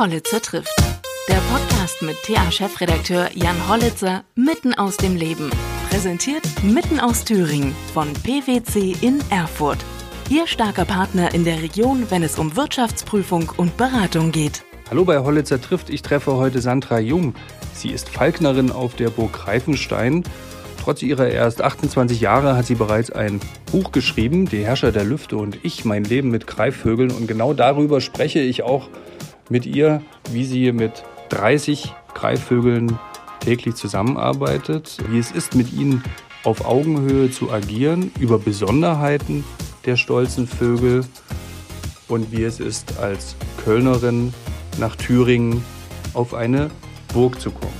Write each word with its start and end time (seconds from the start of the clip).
Hollitzer 0.00 0.40
trifft. 0.40 0.74
Der 1.28 1.42
Podcast 1.52 2.00
mit 2.00 2.16
TA-Chefredakteur 2.22 3.28
Jan 3.34 3.68
Hollitzer 3.68 4.24
mitten 4.34 4.72
aus 4.72 4.96
dem 4.96 5.14
Leben. 5.14 5.50
Präsentiert 5.90 6.42
mitten 6.62 6.98
aus 6.98 7.22
Thüringen 7.22 7.74
von 7.92 8.10
PwC 8.14 8.96
in 9.02 9.18
Erfurt. 9.28 9.76
Ihr 10.30 10.46
starker 10.46 10.86
Partner 10.86 11.34
in 11.34 11.44
der 11.44 11.60
Region, 11.60 12.06
wenn 12.08 12.22
es 12.22 12.38
um 12.38 12.56
Wirtschaftsprüfung 12.56 13.52
und 13.58 13.76
Beratung 13.76 14.32
geht. 14.32 14.62
Hallo 14.88 15.04
bei 15.04 15.18
Hollitzer 15.18 15.60
trifft. 15.60 15.90
Ich 15.90 16.00
treffe 16.00 16.32
heute 16.36 16.62
Sandra 16.62 16.98
Jung. 16.98 17.34
Sie 17.74 17.90
ist 17.90 18.08
Falknerin 18.08 18.72
auf 18.72 18.94
der 18.94 19.10
Burg 19.10 19.34
Greifenstein. 19.34 20.24
Trotz 20.82 21.02
ihrer 21.02 21.28
erst 21.28 21.60
28 21.60 22.22
Jahre 22.22 22.56
hat 22.56 22.64
sie 22.64 22.74
bereits 22.74 23.10
ein 23.10 23.38
Buch 23.70 23.92
geschrieben, 23.92 24.46
Die 24.46 24.64
Herrscher 24.64 24.92
der 24.92 25.04
Lüfte 25.04 25.36
und 25.36 25.58
ich, 25.62 25.84
mein 25.84 26.04
Leben 26.04 26.30
mit 26.30 26.46
Greifvögeln. 26.46 27.10
Und 27.10 27.28
genau 27.28 27.52
darüber 27.52 28.00
spreche 28.00 28.40
ich 28.40 28.62
auch 28.62 28.88
mit 29.50 29.66
ihr, 29.66 30.02
wie 30.30 30.44
sie 30.44 30.72
mit 30.72 31.04
30 31.28 31.92
Greifvögeln 32.14 32.98
täglich 33.40 33.74
zusammenarbeitet, 33.74 34.98
wie 35.08 35.18
es 35.18 35.32
ist, 35.32 35.54
mit 35.54 35.72
ihnen 35.72 36.02
auf 36.44 36.64
Augenhöhe 36.64 37.30
zu 37.30 37.52
agieren, 37.52 38.10
über 38.18 38.38
Besonderheiten 38.38 39.44
der 39.84 39.96
stolzen 39.96 40.46
Vögel 40.46 41.04
und 42.08 42.32
wie 42.32 42.44
es 42.44 42.60
ist, 42.60 42.98
als 42.98 43.36
Kölnerin 43.64 44.32
nach 44.78 44.96
Thüringen 44.96 45.62
auf 46.14 46.32
eine 46.32 46.70
Burg 47.12 47.40
zu 47.40 47.50
kommen. 47.50 47.72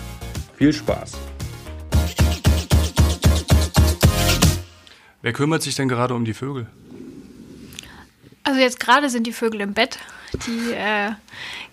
Viel 0.57 0.73
Spaß! 0.73 1.12
Wer 5.23 5.32
kümmert 5.32 5.62
sich 5.62 5.74
denn 5.74 5.88
gerade 5.88 6.15
um 6.15 6.24
die 6.24 6.34
Vögel? 6.34 6.66
Also 8.43 8.60
jetzt 8.60 8.80
gerade 8.80 9.10
sind 9.10 9.27
die 9.27 9.32
Vögel 9.32 9.60
im 9.60 9.74
Bett. 9.74 9.98
Die 10.46 10.73
äh, 10.73 11.10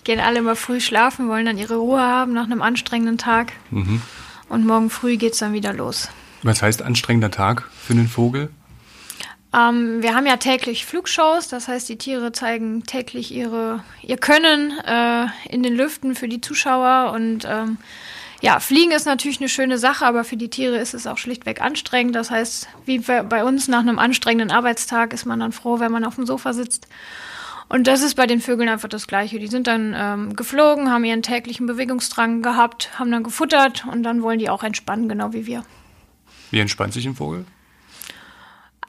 gehen 0.07 0.19
alle 0.21 0.39
immer 0.39 0.55
früh 0.55 0.79
schlafen, 0.79 1.27
wollen 1.27 1.45
dann 1.45 1.57
ihre 1.57 1.75
Ruhe 1.75 2.01
haben 2.01 2.33
nach 2.33 2.45
einem 2.45 2.61
anstrengenden 2.61 3.17
Tag. 3.17 3.51
Mhm. 3.69 4.01
Und 4.47 4.65
morgen 4.65 4.89
früh 4.89 5.17
geht 5.17 5.33
es 5.33 5.39
dann 5.39 5.51
wieder 5.51 5.73
los. 5.73 6.07
Was 6.43 6.61
heißt 6.61 6.81
anstrengender 6.81 7.29
Tag 7.29 7.69
für 7.77 7.91
einen 7.91 8.07
Vogel? 8.07 8.49
Ähm, 9.53 10.01
wir 10.01 10.15
haben 10.15 10.25
ja 10.25 10.37
täglich 10.37 10.85
Flugshows, 10.85 11.49
das 11.49 11.67
heißt, 11.67 11.89
die 11.89 11.97
Tiere 11.97 12.31
zeigen 12.31 12.83
täglich 12.83 13.33
ihre, 13.33 13.83
ihr 14.01 14.15
Können 14.15 14.71
äh, 14.79 15.25
in 15.49 15.61
den 15.61 15.75
Lüften 15.75 16.15
für 16.15 16.29
die 16.29 16.39
Zuschauer. 16.39 17.11
Und 17.11 17.45
ähm, 17.45 17.77
ja, 18.39 18.61
Fliegen 18.61 18.91
ist 18.91 19.05
natürlich 19.05 19.41
eine 19.41 19.49
schöne 19.49 19.77
Sache, 19.77 20.05
aber 20.05 20.23
für 20.23 20.37
die 20.37 20.49
Tiere 20.49 20.77
ist 20.77 20.93
es 20.93 21.05
auch 21.05 21.17
schlichtweg 21.17 21.59
anstrengend. 21.59 22.15
Das 22.15 22.31
heißt, 22.31 22.69
wie 22.85 22.99
bei 22.99 23.43
uns 23.43 23.67
nach 23.67 23.79
einem 23.79 23.99
anstrengenden 23.99 24.55
Arbeitstag 24.55 25.11
ist 25.11 25.25
man 25.25 25.41
dann 25.41 25.51
froh, 25.51 25.81
wenn 25.81 25.91
man 25.91 26.05
auf 26.05 26.15
dem 26.15 26.25
Sofa 26.25 26.53
sitzt 26.53 26.87
und 27.69 27.87
das 27.87 28.01
ist 28.01 28.15
bei 28.15 28.27
den 28.27 28.39
Vögeln 28.39 28.69
einfach 28.69 28.87
das 28.87 29.07
Gleiche. 29.07 29.39
Die 29.39 29.47
sind 29.47 29.67
dann 29.67 29.93
ähm, 29.97 30.35
geflogen, 30.35 30.89
haben 30.89 31.03
ihren 31.03 31.21
täglichen 31.21 31.67
Bewegungsdrang 31.67 32.41
gehabt, 32.41 32.97
haben 32.97 33.11
dann 33.11 33.23
gefuttert 33.23 33.85
und 33.91 34.03
dann 34.03 34.21
wollen 34.21 34.39
die 34.39 34.49
auch 34.49 34.63
entspannen, 34.63 35.09
genau 35.09 35.33
wie 35.33 35.45
wir. 35.45 35.63
Wie 36.51 36.59
entspannt 36.59 36.93
sich 36.93 37.05
ein 37.05 37.15
Vogel? 37.15 37.45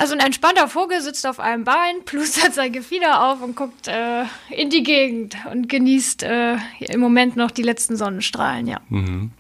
Also 0.01 0.15
ein 0.15 0.21
entspannter 0.21 0.69
Vogel 0.69 1.03
sitzt 1.03 1.27
auf 1.27 1.41
einem 1.41 1.65
Bein, 1.65 1.97
plustert 2.05 2.55
sein 2.55 2.73
Gefieder 2.73 3.25
auf 3.25 3.43
und 3.43 3.57
guckt 3.57 3.89
äh, 3.89 4.25
in 4.51 4.71
die 4.71 4.85
Gegend 4.85 5.37
und 5.51 5.69
genießt 5.69 6.23
äh, 6.23 6.57
im 6.79 7.01
Moment 7.01 7.37
noch 7.37 7.51
die 7.51 7.63
letzten 7.63 7.97
Sonnenstrahlen, 7.97 8.69
ja. 8.69 8.81
Mhm. 8.89 9.33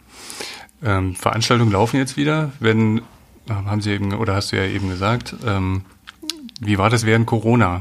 Ähm, 0.82 1.14
Veranstaltungen 1.14 1.72
laufen 1.72 1.96
jetzt 1.96 2.16
wieder. 2.16 2.52
Wenn, 2.60 3.02
haben 3.48 3.80
Sie 3.80 3.92
eben, 3.92 4.12
oder 4.14 4.34
hast 4.34 4.52
du 4.52 4.56
ja 4.56 4.64
eben 4.64 4.88
gesagt, 4.88 5.34
ähm, 5.46 5.82
wie 6.60 6.78
war 6.78 6.90
das 6.90 7.06
während 7.06 7.26
Corona? 7.26 7.80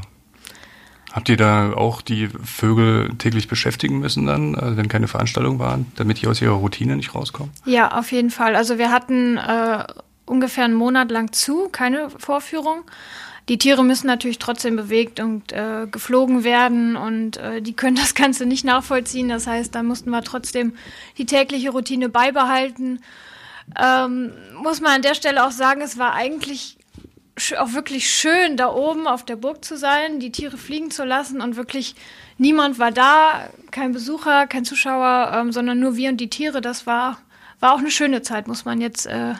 Habt 1.12 1.28
ihr 1.28 1.36
da 1.36 1.72
auch 1.72 2.02
die 2.02 2.28
Vögel 2.28 3.14
täglich 3.16 3.48
beschäftigen 3.48 3.98
müssen 3.98 4.26
dann, 4.26 4.54
also 4.54 4.76
wenn 4.76 4.88
keine 4.88 5.08
Veranstaltungen 5.08 5.58
waren, 5.58 5.90
damit 5.96 6.20
die 6.20 6.26
aus 6.26 6.42
ihrer 6.42 6.54
Routine 6.54 6.96
nicht 6.96 7.14
rauskommen? 7.14 7.50
Ja, 7.64 7.98
auf 7.98 8.12
jeden 8.12 8.30
Fall. 8.30 8.54
Also 8.54 8.78
wir 8.78 8.90
hatten 8.90 9.38
äh, 9.38 9.84
ungefähr 10.26 10.64
einen 10.64 10.74
Monat 10.74 11.10
lang 11.10 11.32
zu, 11.32 11.68
keine 11.70 12.10
Vorführung. 12.10 12.82
Die 13.48 13.56
Tiere 13.56 13.82
müssen 13.82 14.06
natürlich 14.06 14.38
trotzdem 14.38 14.76
bewegt 14.76 15.20
und 15.20 15.52
äh, 15.52 15.86
geflogen 15.90 16.44
werden 16.44 16.96
und 16.96 17.38
äh, 17.38 17.62
die 17.62 17.72
können 17.72 17.96
das 17.96 18.14
Ganze 18.14 18.44
nicht 18.44 18.64
nachvollziehen. 18.64 19.30
Das 19.30 19.46
heißt, 19.46 19.74
da 19.74 19.82
mussten 19.82 20.10
wir 20.10 20.22
trotzdem 20.22 20.74
die 21.16 21.24
tägliche 21.24 21.70
Routine 21.70 22.10
beibehalten. 22.10 23.00
Ähm, 23.78 24.32
muss 24.62 24.80
man 24.80 24.96
an 24.96 25.02
der 25.02 25.14
Stelle 25.14 25.46
auch 25.46 25.50
sagen, 25.50 25.80
es 25.80 25.98
war 25.98 26.14
eigentlich 26.14 26.77
auch 27.58 27.72
wirklich 27.72 28.10
schön, 28.10 28.56
da 28.56 28.72
oben 28.72 29.06
auf 29.06 29.24
der 29.24 29.36
Burg 29.36 29.64
zu 29.64 29.76
sein, 29.76 30.18
die 30.20 30.32
Tiere 30.32 30.58
fliegen 30.58 30.90
zu 30.90 31.04
lassen 31.04 31.40
und 31.40 31.56
wirklich 31.56 31.94
niemand 32.36 32.78
war 32.78 32.92
da, 32.92 33.48
kein 33.70 33.92
Besucher, 33.92 34.46
kein 34.46 34.64
Zuschauer, 34.64 35.32
ähm, 35.34 35.52
sondern 35.52 35.80
nur 35.80 35.96
wir 35.96 36.10
und 36.10 36.18
die 36.18 36.30
Tiere. 36.30 36.60
Das 36.60 36.86
war, 36.86 37.18
war 37.60 37.74
auch 37.74 37.78
eine 37.78 37.90
schöne 37.90 38.22
Zeit, 38.22 38.48
muss 38.48 38.64
man 38.64 38.80
jetzt 38.80 39.06
äh, 39.06 39.34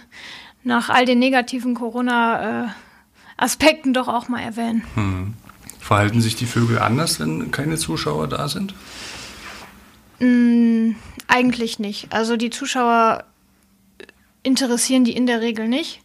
nach 0.64 0.90
all 0.90 1.04
den 1.04 1.18
negativen 1.18 1.74
Corona-Aspekten 1.74 3.90
äh, 3.90 3.94
doch 3.94 4.08
auch 4.08 4.28
mal 4.28 4.40
erwähnen. 4.40 4.84
Hm. 4.94 5.34
Verhalten 5.80 6.20
sich 6.20 6.36
die 6.36 6.46
Vögel 6.46 6.78
anders, 6.78 7.18
wenn 7.20 7.50
keine 7.50 7.78
Zuschauer 7.78 8.28
da 8.28 8.48
sind? 8.48 8.74
Mm, 10.20 10.92
eigentlich 11.26 11.78
nicht. 11.78 12.12
Also 12.12 12.36
die 12.36 12.50
Zuschauer 12.50 13.24
interessieren 14.42 15.04
die 15.04 15.16
in 15.16 15.26
der 15.26 15.40
Regel 15.40 15.68
nicht. 15.68 16.02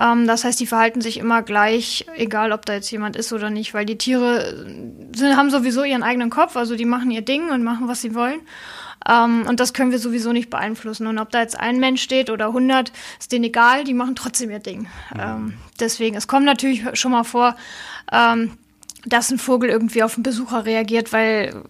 Ähm, 0.00 0.26
das 0.26 0.44
heißt, 0.44 0.58
die 0.58 0.66
verhalten 0.66 1.00
sich 1.00 1.18
immer 1.18 1.42
gleich, 1.42 2.06
egal 2.16 2.52
ob 2.52 2.64
da 2.64 2.72
jetzt 2.72 2.90
jemand 2.90 3.16
ist 3.16 3.32
oder 3.32 3.50
nicht, 3.50 3.74
weil 3.74 3.84
die 3.84 3.98
Tiere 3.98 4.66
sind, 5.14 5.36
haben 5.36 5.50
sowieso 5.50 5.84
ihren 5.84 6.02
eigenen 6.02 6.30
Kopf, 6.30 6.56
also 6.56 6.74
die 6.74 6.86
machen 6.86 7.10
ihr 7.10 7.22
Ding 7.22 7.50
und 7.50 7.62
machen, 7.62 7.86
was 7.88 8.00
sie 8.00 8.14
wollen. 8.14 8.40
Um, 9.02 9.14
ähm, 9.14 9.46
und 9.48 9.60
das 9.60 9.72
können 9.72 9.92
wir 9.92 9.98
sowieso 9.98 10.32
nicht 10.32 10.50
beeinflussen. 10.50 11.06
Und 11.06 11.18
ob 11.18 11.30
da 11.30 11.40
jetzt 11.40 11.58
ein 11.58 11.80
Mensch 11.80 12.02
steht 12.02 12.28
oder 12.28 12.48
100, 12.48 12.92
ist 13.18 13.32
denen 13.32 13.44
egal, 13.44 13.84
die 13.84 13.94
machen 13.94 14.14
trotzdem 14.14 14.50
ihr 14.50 14.58
Ding. 14.58 14.88
Mhm. 15.14 15.20
Um, 15.20 15.20
ähm, 15.20 15.54
deswegen, 15.80 16.16
es 16.16 16.28
kommt 16.28 16.44
natürlich 16.44 16.84
schon 16.92 17.12
mal 17.12 17.24
vor, 17.24 17.56
um, 18.10 18.18
ähm, 18.18 18.58
dass 19.06 19.30
ein 19.30 19.38
Vogel 19.38 19.70
irgendwie 19.70 20.02
auf 20.02 20.16
einen 20.16 20.22
Besucher 20.22 20.66
reagiert, 20.66 21.14
weil, 21.14 21.62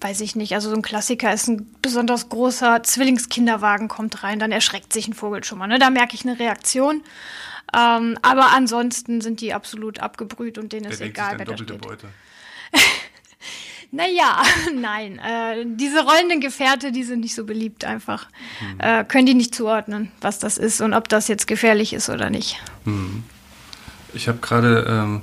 weiß 0.00 0.22
ich 0.22 0.34
nicht, 0.34 0.54
also 0.54 0.70
so 0.70 0.76
ein 0.76 0.80
Klassiker 0.80 1.30
ist 1.30 1.48
ein 1.48 1.70
besonders 1.82 2.30
großer 2.30 2.82
Zwillingskinderwagen 2.82 3.88
kommt 3.88 4.22
rein, 4.22 4.38
dann 4.38 4.52
erschreckt 4.52 4.94
sich 4.94 5.06
ein 5.06 5.12
Vogel 5.12 5.44
schon 5.44 5.58
mal. 5.58 5.66
Ne? 5.66 5.78
Da 5.78 5.90
merke 5.90 6.14
ich 6.14 6.24
eine 6.24 6.38
Reaktion. 6.38 7.02
Ähm, 7.74 8.18
aber 8.22 8.52
ansonsten 8.52 9.20
sind 9.20 9.40
die 9.40 9.54
absolut 9.54 10.00
abgebrüht 10.00 10.58
und 10.58 10.72
denen 10.72 10.84
der 10.84 10.92
ist 10.92 11.00
egal, 11.00 11.38
wer 11.38 11.46
da 11.46 11.56
steht. 11.56 11.80
Beute. 11.80 12.08
naja, 13.90 14.42
nein. 14.74 15.18
Äh, 15.18 15.64
diese 15.66 16.04
rollenden 16.04 16.40
Gefährte, 16.40 16.92
die 16.92 17.02
sind 17.02 17.20
nicht 17.20 17.34
so 17.34 17.44
beliebt 17.44 17.84
einfach. 17.84 18.28
Hm. 18.58 18.80
Äh, 18.80 19.04
können 19.04 19.26
die 19.26 19.34
nicht 19.34 19.54
zuordnen, 19.54 20.10
was 20.20 20.38
das 20.38 20.58
ist 20.58 20.80
und 20.80 20.92
ob 20.92 21.08
das 21.08 21.28
jetzt 21.28 21.46
gefährlich 21.46 21.92
ist 21.92 22.10
oder 22.10 22.28
nicht. 22.28 22.60
Hm. 22.84 23.24
Ich 24.14 24.28
habe 24.28 24.38
gerade 24.38 24.86
ähm, 24.88 25.22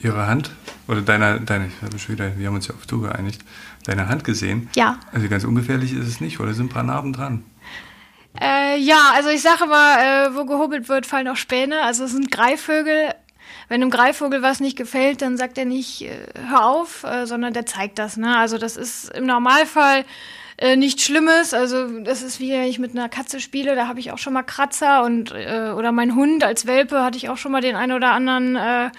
Ihre 0.00 0.26
Hand, 0.26 0.50
oder 0.88 1.02
deine, 1.02 1.40
deine, 1.40 1.68
ich 1.68 1.82
habe 1.82 1.98
schon 1.98 2.16
wieder, 2.16 2.36
wir 2.38 2.46
haben 2.48 2.54
uns 2.54 2.68
ja 2.68 2.74
auf 2.74 2.86
Du 2.86 3.00
geeinigt, 3.00 3.44
deine 3.84 4.08
Hand 4.08 4.24
gesehen. 4.24 4.68
Ja. 4.76 4.98
Also 5.12 5.28
ganz 5.28 5.44
ungefährlich 5.44 5.92
ist 5.92 6.06
es 6.06 6.20
nicht, 6.20 6.38
oder 6.40 6.52
sind 6.52 6.66
ein 6.66 6.68
paar 6.68 6.82
Narben 6.82 7.12
dran? 7.12 7.44
Äh, 8.40 8.78
ja, 8.78 9.12
also 9.14 9.28
ich 9.30 9.42
sage 9.42 9.64
immer, 9.64 9.98
äh, 9.98 10.34
wo 10.34 10.44
gehobelt 10.44 10.88
wird, 10.88 11.06
fallen 11.06 11.28
auch 11.28 11.36
Späne. 11.36 11.82
Also 11.82 12.04
es 12.04 12.12
sind 12.12 12.30
Greifvögel. 12.30 13.14
Wenn 13.68 13.82
einem 13.82 13.90
Greifvogel 13.90 14.42
was 14.42 14.60
nicht 14.60 14.76
gefällt, 14.76 15.22
dann 15.22 15.36
sagt 15.36 15.58
er 15.58 15.64
nicht, 15.64 16.02
äh, 16.02 16.10
hör 16.48 16.66
auf, 16.66 17.04
äh, 17.04 17.26
sondern 17.26 17.52
der 17.52 17.66
zeigt 17.66 17.98
das. 17.98 18.16
Ne? 18.16 18.36
Also 18.36 18.58
das 18.58 18.76
ist 18.76 19.10
im 19.10 19.26
Normalfall 19.26 20.04
äh, 20.58 20.76
nichts 20.76 21.02
Schlimmes. 21.02 21.52
Also 21.52 22.00
das 22.00 22.22
ist 22.22 22.38
wie 22.38 22.52
wenn 22.52 22.62
ich 22.64 22.78
mit 22.78 22.92
einer 22.92 23.08
Katze 23.08 23.40
spiele, 23.40 23.74
da 23.74 23.88
habe 23.88 24.00
ich 24.00 24.12
auch 24.12 24.18
schon 24.18 24.32
mal 24.34 24.42
Kratzer 24.42 25.02
und 25.02 25.32
äh, 25.32 25.72
oder 25.74 25.90
mein 25.92 26.14
Hund 26.14 26.44
als 26.44 26.66
Welpe 26.66 27.02
hatte 27.02 27.16
ich 27.18 27.28
auch 27.28 27.36
schon 27.36 27.52
mal 27.52 27.60
den 27.60 27.76
einen 27.76 27.92
oder 27.92 28.12
anderen 28.12 28.92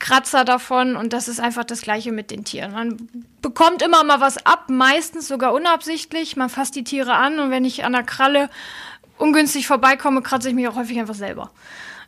Kratzer 0.00 0.44
davon 0.44 0.96
und 0.96 1.12
das 1.12 1.28
ist 1.28 1.40
einfach 1.40 1.62
das 1.62 1.82
gleiche 1.82 2.10
mit 2.10 2.30
den 2.30 2.44
Tieren. 2.44 2.72
Man 2.72 3.08
bekommt 3.42 3.82
immer 3.82 4.02
mal 4.02 4.20
was 4.20 4.44
ab, 4.46 4.64
meistens 4.68 5.28
sogar 5.28 5.52
unabsichtlich. 5.52 6.36
Man 6.36 6.48
fasst 6.48 6.74
die 6.74 6.84
Tiere 6.84 7.14
an 7.14 7.38
und 7.38 7.50
wenn 7.50 7.66
ich 7.66 7.84
an 7.84 7.92
der 7.92 8.02
Kralle 8.02 8.48
ungünstig 9.20 9.66
vorbeikomme, 9.66 10.22
kratze 10.22 10.48
ich 10.48 10.54
mich 10.54 10.66
auch 10.68 10.76
häufig 10.76 10.98
einfach 10.98 11.14
selber. 11.14 11.50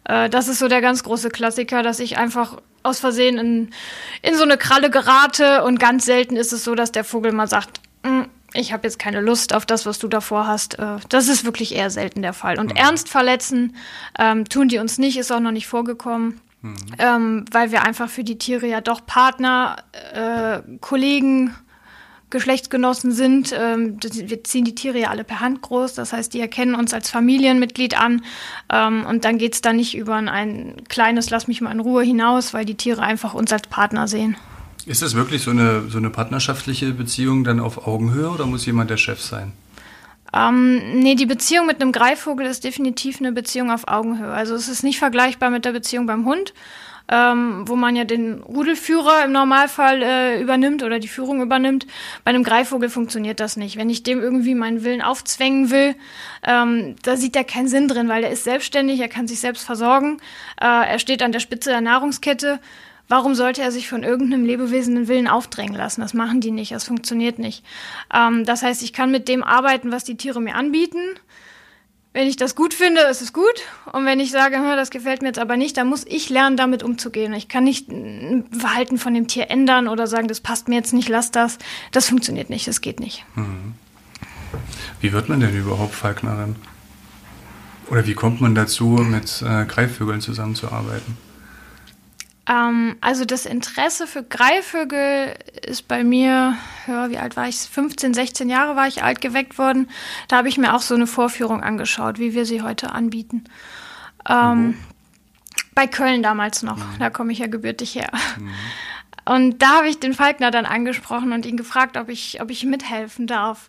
Äh, 0.04 0.28
das 0.30 0.48
ist 0.48 0.58
so 0.58 0.68
der 0.68 0.80
ganz 0.80 1.02
große 1.04 1.30
Klassiker, 1.30 1.82
dass 1.82 2.00
ich 2.00 2.18
einfach 2.18 2.58
aus 2.82 2.98
Versehen 2.98 3.38
in, 3.38 3.70
in 4.22 4.36
so 4.36 4.42
eine 4.42 4.58
Kralle 4.58 4.90
gerate 4.90 5.62
und 5.64 5.78
ganz 5.78 6.04
selten 6.04 6.36
ist 6.36 6.52
es 6.52 6.64
so, 6.64 6.74
dass 6.74 6.92
der 6.92 7.04
Vogel 7.04 7.32
mal 7.32 7.46
sagt, 7.46 7.80
mm, 8.02 8.22
ich 8.54 8.72
habe 8.72 8.86
jetzt 8.86 8.98
keine 8.98 9.20
Lust 9.20 9.54
auf 9.54 9.64
das, 9.64 9.86
was 9.86 9.98
du 9.98 10.08
davor 10.08 10.46
hast. 10.46 10.78
Äh, 10.78 10.96
das 11.08 11.28
ist 11.28 11.44
wirklich 11.44 11.74
eher 11.74 11.90
selten 11.90 12.22
der 12.22 12.32
Fall. 12.32 12.58
Und 12.58 12.70
mhm. 12.70 12.76
ernst 12.76 13.08
verletzen 13.08 13.76
ähm, 14.18 14.44
tun 14.48 14.68
die 14.68 14.78
uns 14.78 14.98
nicht, 14.98 15.16
ist 15.16 15.32
auch 15.32 15.40
noch 15.40 15.52
nicht 15.52 15.66
vorgekommen. 15.66 16.40
Mhm. 16.60 16.76
Ähm, 16.98 17.44
weil 17.50 17.72
wir 17.72 17.82
einfach 17.82 18.08
für 18.08 18.24
die 18.24 18.38
Tiere 18.38 18.66
ja 18.66 18.80
doch 18.80 19.04
Partner, 19.04 19.76
äh, 20.12 20.60
Kollegen, 20.80 21.54
Geschlechtsgenossen 22.32 23.12
sind. 23.12 23.54
Ähm, 23.56 23.98
wir 24.02 24.42
ziehen 24.42 24.64
die 24.64 24.74
Tiere 24.74 24.98
ja 24.98 25.10
alle 25.10 25.22
per 25.22 25.38
Hand 25.38 25.62
groß, 25.62 25.94
das 25.94 26.12
heißt, 26.12 26.34
die 26.34 26.40
erkennen 26.40 26.74
uns 26.74 26.92
als 26.92 27.08
Familienmitglied 27.08 27.96
an. 27.96 28.24
Ähm, 28.72 29.06
und 29.06 29.24
dann 29.24 29.38
geht 29.38 29.54
es 29.54 29.60
da 29.60 29.72
nicht 29.72 29.96
über 29.96 30.16
ein 30.16 30.74
kleines 30.88 31.30
Lass 31.30 31.46
mich 31.46 31.60
mal 31.60 31.70
in 31.70 31.78
Ruhe 31.80 32.02
hinaus, 32.02 32.52
weil 32.52 32.64
die 32.64 32.74
Tiere 32.74 33.02
einfach 33.02 33.34
uns 33.34 33.52
als 33.52 33.68
Partner 33.68 34.08
sehen. 34.08 34.36
Ist 34.84 35.02
das 35.02 35.14
wirklich 35.14 35.42
so 35.42 35.52
eine, 35.52 35.88
so 35.88 35.98
eine 35.98 36.10
partnerschaftliche 36.10 36.92
Beziehung 36.92 37.44
dann 37.44 37.60
auf 37.60 37.86
Augenhöhe 37.86 38.30
oder 38.30 38.46
muss 38.46 38.66
jemand 38.66 38.90
der 38.90 38.96
Chef 38.96 39.20
sein? 39.20 39.52
Ähm, 40.34 41.00
nee, 41.00 41.14
die 41.14 41.26
Beziehung 41.26 41.66
mit 41.66 41.80
einem 41.80 41.92
Greifvogel 41.92 42.46
ist 42.46 42.64
definitiv 42.64 43.20
eine 43.20 43.32
Beziehung 43.32 43.70
auf 43.70 43.88
Augenhöhe. 43.88 44.32
Also 44.32 44.54
es 44.54 44.68
ist 44.68 44.82
nicht 44.82 44.98
vergleichbar 44.98 45.50
mit 45.50 45.64
der 45.64 45.72
Beziehung 45.72 46.06
beim 46.06 46.24
Hund, 46.24 46.54
ähm, 47.08 47.68
wo 47.68 47.76
man 47.76 47.96
ja 47.96 48.04
den 48.04 48.42
Rudelführer 48.42 49.24
im 49.24 49.32
Normalfall 49.32 50.02
äh, 50.02 50.40
übernimmt 50.40 50.82
oder 50.82 50.98
die 50.98 51.08
Führung 51.08 51.42
übernimmt. 51.42 51.86
Bei 52.24 52.30
einem 52.30 52.44
Greifvogel 52.44 52.88
funktioniert 52.88 53.40
das 53.40 53.56
nicht. 53.56 53.76
Wenn 53.76 53.90
ich 53.90 54.02
dem 54.02 54.20
irgendwie 54.20 54.54
meinen 54.54 54.84
Willen 54.84 55.02
aufzwängen 55.02 55.70
will, 55.70 55.94
ähm, 56.46 56.96
da 57.02 57.16
sieht 57.16 57.36
er 57.36 57.44
keinen 57.44 57.68
Sinn 57.68 57.88
drin, 57.88 58.08
weil 58.08 58.24
er 58.24 58.30
ist 58.30 58.44
selbstständig, 58.44 59.00
er 59.00 59.08
kann 59.08 59.28
sich 59.28 59.40
selbst 59.40 59.64
versorgen, 59.64 60.18
äh, 60.60 60.64
er 60.64 60.98
steht 60.98 61.22
an 61.22 61.32
der 61.32 61.40
Spitze 61.40 61.70
der 61.70 61.82
Nahrungskette 61.82 62.58
Warum 63.08 63.34
sollte 63.34 63.62
er 63.62 63.72
sich 63.72 63.88
von 63.88 64.02
irgendeinem 64.02 64.44
Lebewesen 64.44 64.94
den 64.94 65.08
Willen 65.08 65.28
aufdrängen 65.28 65.74
lassen? 65.74 66.00
Das 66.00 66.14
machen 66.14 66.40
die 66.40 66.50
nicht, 66.50 66.72
das 66.72 66.84
funktioniert 66.84 67.38
nicht. 67.38 67.64
Ähm, 68.12 68.44
das 68.44 68.62
heißt, 68.62 68.82
ich 68.82 68.92
kann 68.92 69.10
mit 69.10 69.28
dem 69.28 69.42
arbeiten, 69.42 69.92
was 69.92 70.04
die 70.04 70.16
Tiere 70.16 70.40
mir 70.40 70.54
anbieten. 70.54 71.00
Wenn 72.14 72.28
ich 72.28 72.36
das 72.36 72.54
gut 72.54 72.74
finde, 72.74 73.00
ist 73.02 73.22
es 73.22 73.32
gut. 73.32 73.62
Und 73.90 74.04
wenn 74.04 74.20
ich 74.20 74.30
sage, 74.30 74.56
das 74.56 74.90
gefällt 74.90 75.22
mir 75.22 75.28
jetzt 75.28 75.38
aber 75.38 75.56
nicht, 75.56 75.76
dann 75.78 75.88
muss 75.88 76.04
ich 76.06 76.28
lernen, 76.28 76.58
damit 76.58 76.82
umzugehen. 76.82 77.32
Ich 77.32 77.48
kann 77.48 77.64
nicht 77.64 77.88
ein 77.88 78.44
Verhalten 78.52 78.98
von 78.98 79.14
dem 79.14 79.28
Tier 79.28 79.50
ändern 79.50 79.88
oder 79.88 80.06
sagen, 80.06 80.28
das 80.28 80.40
passt 80.40 80.68
mir 80.68 80.74
jetzt 80.76 80.92
nicht, 80.92 81.08
lass 81.08 81.30
das. 81.30 81.58
Das 81.90 82.08
funktioniert 82.08 82.50
nicht, 82.50 82.68
das 82.68 82.82
geht 82.82 83.00
nicht. 83.00 83.24
Mhm. 83.34 83.74
Wie 85.00 85.12
wird 85.12 85.30
man 85.30 85.40
denn 85.40 85.56
überhaupt 85.56 85.94
Falknerin? 85.94 86.56
Oder 87.88 88.06
wie 88.06 88.14
kommt 88.14 88.40
man 88.42 88.54
dazu, 88.54 88.84
mit 88.84 89.42
äh, 89.42 89.64
Greifvögeln 89.64 90.20
zusammenzuarbeiten? 90.20 91.16
Ähm, 92.48 92.96
also 93.00 93.24
das 93.24 93.46
Interesse 93.46 94.06
für 94.06 94.22
Greifvögel 94.22 95.34
ist 95.64 95.86
bei 95.86 96.02
mir, 96.02 96.56
ja, 96.88 97.10
wie 97.10 97.18
alt 97.18 97.36
war 97.36 97.48
ich? 97.48 97.56
15, 97.56 98.14
16 98.14 98.48
Jahre 98.48 98.74
war 98.74 98.88
ich 98.88 99.02
alt 99.02 99.20
geweckt 99.20 99.58
worden. 99.58 99.88
Da 100.28 100.38
habe 100.38 100.48
ich 100.48 100.58
mir 100.58 100.74
auch 100.74 100.82
so 100.82 100.94
eine 100.94 101.06
Vorführung 101.06 101.62
angeschaut, 101.62 102.18
wie 102.18 102.34
wir 102.34 102.44
sie 102.44 102.62
heute 102.62 102.92
anbieten. 102.92 103.44
Ähm, 104.28 104.58
mhm. 104.58 104.78
Bei 105.74 105.86
Köln 105.86 106.22
damals 106.22 106.62
noch, 106.62 106.78
mhm. 106.78 106.98
da 106.98 107.10
komme 107.10 107.32
ich 107.32 107.38
ja 107.38 107.46
gebürtig 107.46 107.94
her. 107.94 108.10
Mhm. 108.38 108.50
Und 109.24 109.62
da 109.62 109.78
habe 109.78 109.88
ich 109.88 110.00
den 110.00 110.14
Falkner 110.14 110.50
dann 110.50 110.66
angesprochen 110.66 111.32
und 111.32 111.46
ihn 111.46 111.56
gefragt, 111.56 111.96
ob 111.96 112.08
ich, 112.08 112.40
ob 112.42 112.50
ich 112.50 112.64
mithelfen 112.64 113.28
darf. 113.28 113.68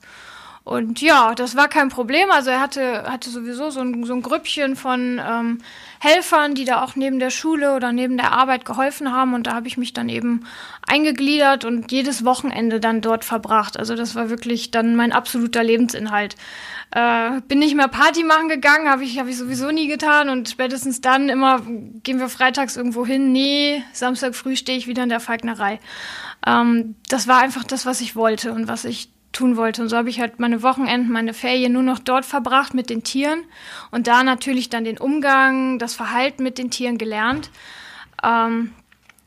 Und 0.66 1.02
ja, 1.02 1.36
das 1.36 1.58
war 1.58 1.68
kein 1.68 1.90
Problem. 1.90 2.32
Also 2.32 2.50
er 2.50 2.62
hatte, 2.62 3.04
hatte 3.04 3.30
sowieso 3.30 3.70
so 3.70 3.82
ein, 3.82 4.06
so 4.06 4.14
ein 4.14 4.22
Grüppchen 4.22 4.78
von 4.78 5.20
ähm, 5.22 5.58
Helfern, 6.00 6.56
die 6.56 6.64
da 6.64 6.82
auch 6.82 6.96
neben 6.96 7.20
der 7.20 7.32
Schule 7.32 7.76
oder 7.76 7.92
neben 7.92 8.16
der 8.16 8.32
Arbeit 8.32 8.64
geholfen 8.64 9.12
haben. 9.12 9.34
Und 9.34 9.48
da 9.48 9.56
habe 9.56 9.68
ich 9.68 9.76
mich 9.76 9.92
dann 9.92 10.08
eben 10.08 10.46
eingegliedert 10.88 11.66
und 11.66 11.92
jedes 11.92 12.24
Wochenende 12.24 12.80
dann 12.80 13.02
dort 13.02 13.26
verbracht. 13.26 13.78
Also 13.78 13.96
das 13.96 14.16
war 14.16 14.30
wirklich 14.30 14.72
dann 14.72 14.96
mein 14.96 15.12
absoluter 15.12 15.64
Lebensinhalt. 15.64 16.38
Äh, 16.92 17.42
bin 17.50 17.60
nicht 17.60 17.76
mehr 17.76 17.90
Party 17.90 18.24
machen 18.24 18.48
gegangen, 18.48 18.88
habe 18.88 19.04
ich, 19.04 19.20
hab 19.20 19.28
ich 19.28 19.38
sowieso 19.38 19.70
nie 19.72 19.90
getan. 19.90 20.30
Und 20.30 20.48
spätestens 20.48 21.02
dann 21.02 21.28
immer, 21.28 21.60
gehen 22.04 22.20
wir 22.20 22.30
freitags 22.30 22.78
irgendwo 22.78 23.06
hin. 23.06 23.34
Nee, 23.34 23.84
Samstag 23.92 24.34
früh 24.34 24.56
stehe 24.56 24.78
ich 24.78 24.88
wieder 24.88 25.04
in 25.04 25.10
der 25.10 25.20
Falknerei. 25.20 25.82
Ähm, 26.48 26.96
das 27.10 27.28
war 27.28 27.40
einfach 27.40 27.66
das, 27.66 27.86
was 27.86 28.00
ich 28.00 28.16
wollte 28.16 28.54
und 28.54 28.70
was 28.70 28.86
ich 28.86 29.10
tun 29.34 29.58
wollte. 29.58 29.82
Und 29.82 29.90
so 29.90 29.98
habe 29.98 30.10
ich 30.10 30.20
halt 30.20 30.40
meine 30.40 30.64
Wochenenden, 30.64 31.12
meine 31.12 31.34
Ferien 31.34 31.74
nur 31.74 31.84
noch 31.84 32.00
dort 32.00 32.26
verbracht 32.26 32.74
mit 32.74 32.90
den 32.90 33.04
Tieren 33.04 33.44
und 33.92 34.08
da 34.08 34.24
natürlich 34.24 34.70
dann 34.70 34.86
den 34.86 34.98
Umgang, 34.98 35.80
das 35.80 35.94
Verhalten 35.94 36.44
mit 36.44 36.58
den 36.58 36.72
Tieren 36.72 36.98
gelernt. 36.98 37.50
Ähm, 38.24 38.72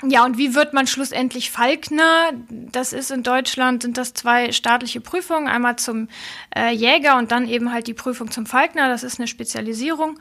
ja, 0.05 0.25
und 0.25 0.37
wie 0.37 0.55
wird 0.55 0.75
man 0.75 0.87
schlussendlich 0.87 1.51
Falkner? 1.51 2.33
Das 2.51 2.93
ist 2.93 3.11
in 3.11 3.23
Deutschland, 3.23 3.83
sind 3.83 3.97
das 3.97 4.13
zwei 4.13 4.53
staatliche 4.53 5.01
Prüfungen, 5.01 5.49
einmal 5.49 5.77
zum 5.77 6.09
äh, 6.55 6.71
Jäger 6.71 7.17
und 7.17 7.33
dann 7.33 7.49
eben 7.49 7.73
halt 7.73 7.87
die 7.87 7.95
Prüfung 7.95 8.31
zum 8.31 8.45
Falkner. 8.45 8.89
Das 8.89 9.03
ist 9.03 9.19
eine 9.19 9.27
Spezialisierung. 9.27 10.19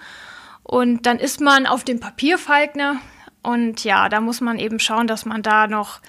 Und 0.63 1.05
dann 1.05 1.19
ist 1.19 1.41
man 1.41 1.67
auf 1.67 1.83
dem 1.83 1.99
Papier 1.99 2.37
Falkner. 2.37 3.01
Und 3.45 3.83
ja, 3.83 4.09
da 4.09 4.21
muss 4.21 4.41
man 4.41 4.57
eben 4.57 4.79
schauen, 4.79 5.07
dass 5.07 5.25
man 5.25 5.43
da 5.43 5.67
noch 5.67 5.99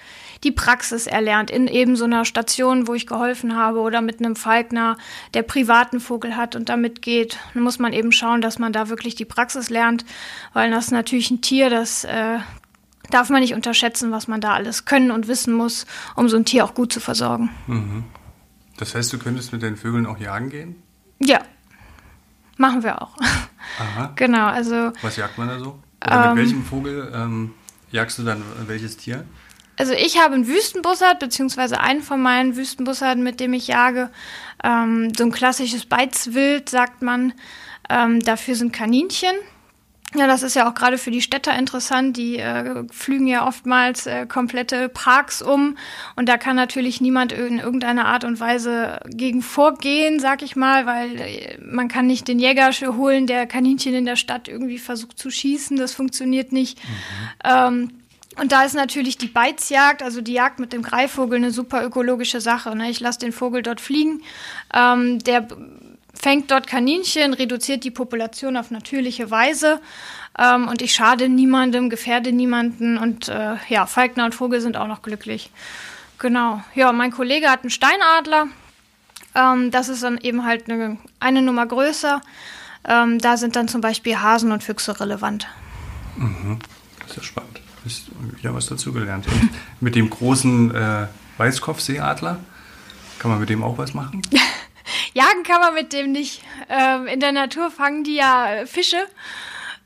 die 0.45 0.53
Praxis 0.53 1.07
erlernt 1.07 1.51
in 1.51 1.67
eben 1.67 1.97
so 1.97 2.05
einer 2.05 2.25
Station, 2.25 2.87
wo 2.87 2.95
ich 2.95 3.07
geholfen 3.07 3.57
habe 3.57 3.81
oder 3.81 4.01
mit 4.01 4.21
einem 4.21 4.37
Falkner, 4.37 4.97
der 5.35 5.43
privaten 5.43 6.01
Vogel 6.01 6.37
hat 6.37 6.57
und 6.57 6.69
damit 6.69 7.03
geht. 7.03 7.39
Dann 7.55 7.63
muss 7.63 7.79
man 7.79 7.93
eben 7.93 8.13
schauen, 8.13 8.41
dass 8.41 8.59
man 8.59 8.73
da 8.73 8.89
wirklich 8.89 9.15
die 9.15 9.25
Praxis 9.25 9.71
lernt, 9.71 10.05
weil 10.53 10.71
das 10.71 10.87
ist 10.87 10.91
natürlich 10.93 11.31
ein 11.31 11.41
Tier, 11.41 11.71
das 11.71 12.05
äh, 12.05 12.39
darf 13.11 13.31
man 13.31 13.41
nicht 13.41 13.55
unterschätzen, 13.55 14.13
was 14.13 14.29
man 14.29 14.41
da 14.41 14.55
alles 14.55 14.85
können 14.85 15.11
und 15.11 15.29
wissen 15.29 15.55
muss, 15.55 15.87
um 16.15 16.29
so 16.29 16.37
ein 16.37 16.45
Tier 16.45 16.65
auch 16.65 16.75
gut 16.75 16.93
zu 16.93 17.01
versorgen. 17.01 17.51
Mhm. 17.67 18.05
Das 18.77 18.95
heißt, 18.95 19.13
du 19.13 19.19
könntest 19.19 19.53
mit 19.53 19.63
den 19.63 19.77
Vögeln 19.77 20.07
auch 20.07 20.19
jagen 20.19 20.51
gehen? 20.51 20.83
Ja, 21.19 21.41
machen 22.57 22.83
wir 22.83 23.03
auch. 23.03 23.17
Aha. 23.79 24.13
Genau, 24.17 24.47
also. 24.47 24.93
Was 25.03 25.17
jagt 25.17 25.39
man 25.39 25.49
da 25.49 25.59
so? 25.59 25.79
Oder 26.05 26.31
ähm, 26.31 26.35
mit 26.35 26.45
welchem 26.45 26.65
Vogel 26.65 27.13
ähm, 27.15 27.55
jagst 27.91 28.19
du 28.19 28.23
dann 28.23 28.43
welches 28.67 28.97
Tier? 28.97 29.25
also 29.77 29.93
ich 29.93 30.19
habe 30.19 30.35
einen 30.35 30.49
Wüstenbussard, 30.49 31.19
beziehungsweise 31.19 31.81
einen 31.81 32.03
von 32.03 32.21
meinen 32.21 32.57
Wüstenbussarden, 32.57 33.23
mit 33.23 33.41
dem 33.41 33.53
ich 33.53 33.69
jage. 33.69 34.11
Ähm, 34.65 35.13
so 35.17 35.25
ein 35.25 35.33
klassisches 35.33 35.87
Beizwild, 35.87 36.69
sagt 36.69 37.03
man. 37.03 37.35
Ähm, 37.89 38.21
dafür 38.21 38.57
sind 38.57 38.73
Kaninchen. 38.73 39.37
Ja, 40.17 40.27
das 40.27 40.43
ist 40.43 40.57
ja 40.57 40.69
auch 40.69 40.75
gerade 40.75 40.97
für 40.97 41.11
die 41.11 41.21
Städter 41.21 41.57
interessant. 41.59 42.17
Die 42.17 42.39
äh, 42.39 42.85
flügen 42.91 43.27
ja 43.27 43.47
oftmals 43.47 44.07
äh, 44.07 44.27
komplette 44.27 44.89
Parks 44.89 45.43
um. 45.43 45.77
Und 46.15 46.29
da 46.29 46.39
kann 46.39 46.57
natürlich 46.57 47.03
niemand 47.03 47.33
in 47.33 47.59
irgendeiner 47.59 48.07
Art 48.07 48.25
und 48.25 48.41
Weise 48.41 49.01
gegen 49.09 49.43
vorgehen, 49.43 50.19
sag 50.19 50.41
ich 50.41 50.57
mal, 50.57 50.87
weil 50.87 51.21
äh, 51.21 51.59
man 51.61 51.89
kann 51.89 52.07
nicht 52.07 52.29
den 52.29 52.39
Jäger 52.39 52.71
holen, 52.97 53.27
der 53.27 53.47
Kaninchen 53.47 53.93
in 53.93 54.07
der 54.07 54.17
Stadt 54.17 54.49
irgendwie 54.49 54.79
versucht 54.79 55.19
zu 55.19 55.31
schießen. 55.31 55.77
Das 55.77 55.93
funktioniert 55.93 56.51
nicht. 56.51 56.79
Mhm. 56.79 56.91
Ähm, 57.45 57.91
und 58.41 58.53
da 58.53 58.65
ist 58.65 58.75
natürlich 58.75 59.19
die 59.19 59.29
Beizjagd, 59.29 60.03
also 60.03 60.21
die 60.21 60.35
Jagd 60.35 60.61
mit 60.61 60.73
dem 60.73 60.83
Greifvogel, 60.83 61.37
eine 61.37 61.51
super 61.51 61.85
ökologische 61.85 62.41
Sache. 62.41 62.75
Ne? 62.75 62.91
Ich 62.91 63.01
lasse 63.01 63.19
den 63.19 63.33
Vogel 63.33 63.63
dort 63.63 63.81
fliegen. 63.81 64.23
Ähm, 64.75 65.19
der 65.21 65.47
fängt 66.21 66.51
dort 66.51 66.67
Kaninchen, 66.67 67.35
reduziert 67.35 67.85
die 67.85 67.91
Population 67.91 68.57
auf 68.57 68.71
natürliche 68.71 69.31
Weise. 69.31 69.81
Ähm, 70.39 70.69
und 70.69 70.83
ich 70.83 70.95
schade 70.95 71.29
niemandem, 71.29 71.91
gefährde 71.91 72.33
niemanden. 72.33 72.99
Und 72.99 73.29
äh, 73.29 73.57
ja, 73.69 73.87
Falkner 73.87 74.25
und 74.25 74.35
Vogel 74.35 74.61
sind 74.61 74.77
auch 74.77 74.89
noch 74.89 75.03
glücklich. 75.03 75.51
Genau. 76.19 76.63
Ja, 76.75 76.93
mein 76.93 77.11
Kollege 77.11 77.49
hat 77.49 77.63
einen 77.63 77.71
Steinadler. 77.71 78.49
Ähm, 79.35 79.71
das 79.71 79.89
ist 79.89 80.03
dann 80.03 80.19
eben 80.19 80.45
halt 80.45 80.71
eine, 80.71 80.99
eine 81.21 81.43
Nummer 81.43 81.67
größer. 81.67 82.21
Ähm, 82.89 83.19
da 83.19 83.37
sind 83.37 83.57
dann 83.57 83.69
zum 83.69 83.81
Beispiel 83.81 84.17
Hasen 84.19 84.53
und 84.53 84.63
Füchse 84.63 84.99
relevant. 85.01 85.47
Mhm. 86.17 86.59
Das 87.01 87.11
ist 87.11 87.17
ja 87.17 87.23
spannend 87.23 87.61
ist 87.87 88.11
wieder 88.37 88.53
was 88.55 88.67
dazugelernt. 88.67 89.27
Mit 89.81 89.95
dem 89.95 90.11
großen 90.11 90.75
äh, 90.75 91.07
Weißkopfseeadler, 91.39 92.39
kann 93.19 93.31
man 93.31 93.41
mit 93.41 93.49
dem 93.49 93.63
auch 93.63 93.79
was 93.79 93.95
machen? 93.95 94.21
Jagen 95.15 95.43
kann 95.43 95.61
man 95.61 95.75
mit 95.75 95.93
dem 95.93 96.13
nicht. 96.13 96.43
Ähm, 96.69 97.07
in 97.07 97.21
der 97.21 97.33
Natur 97.33 97.71
fangen 97.71 98.05
die 98.05 98.17
ja 98.17 98.53
äh, 98.53 98.67
Fische. 98.67 98.99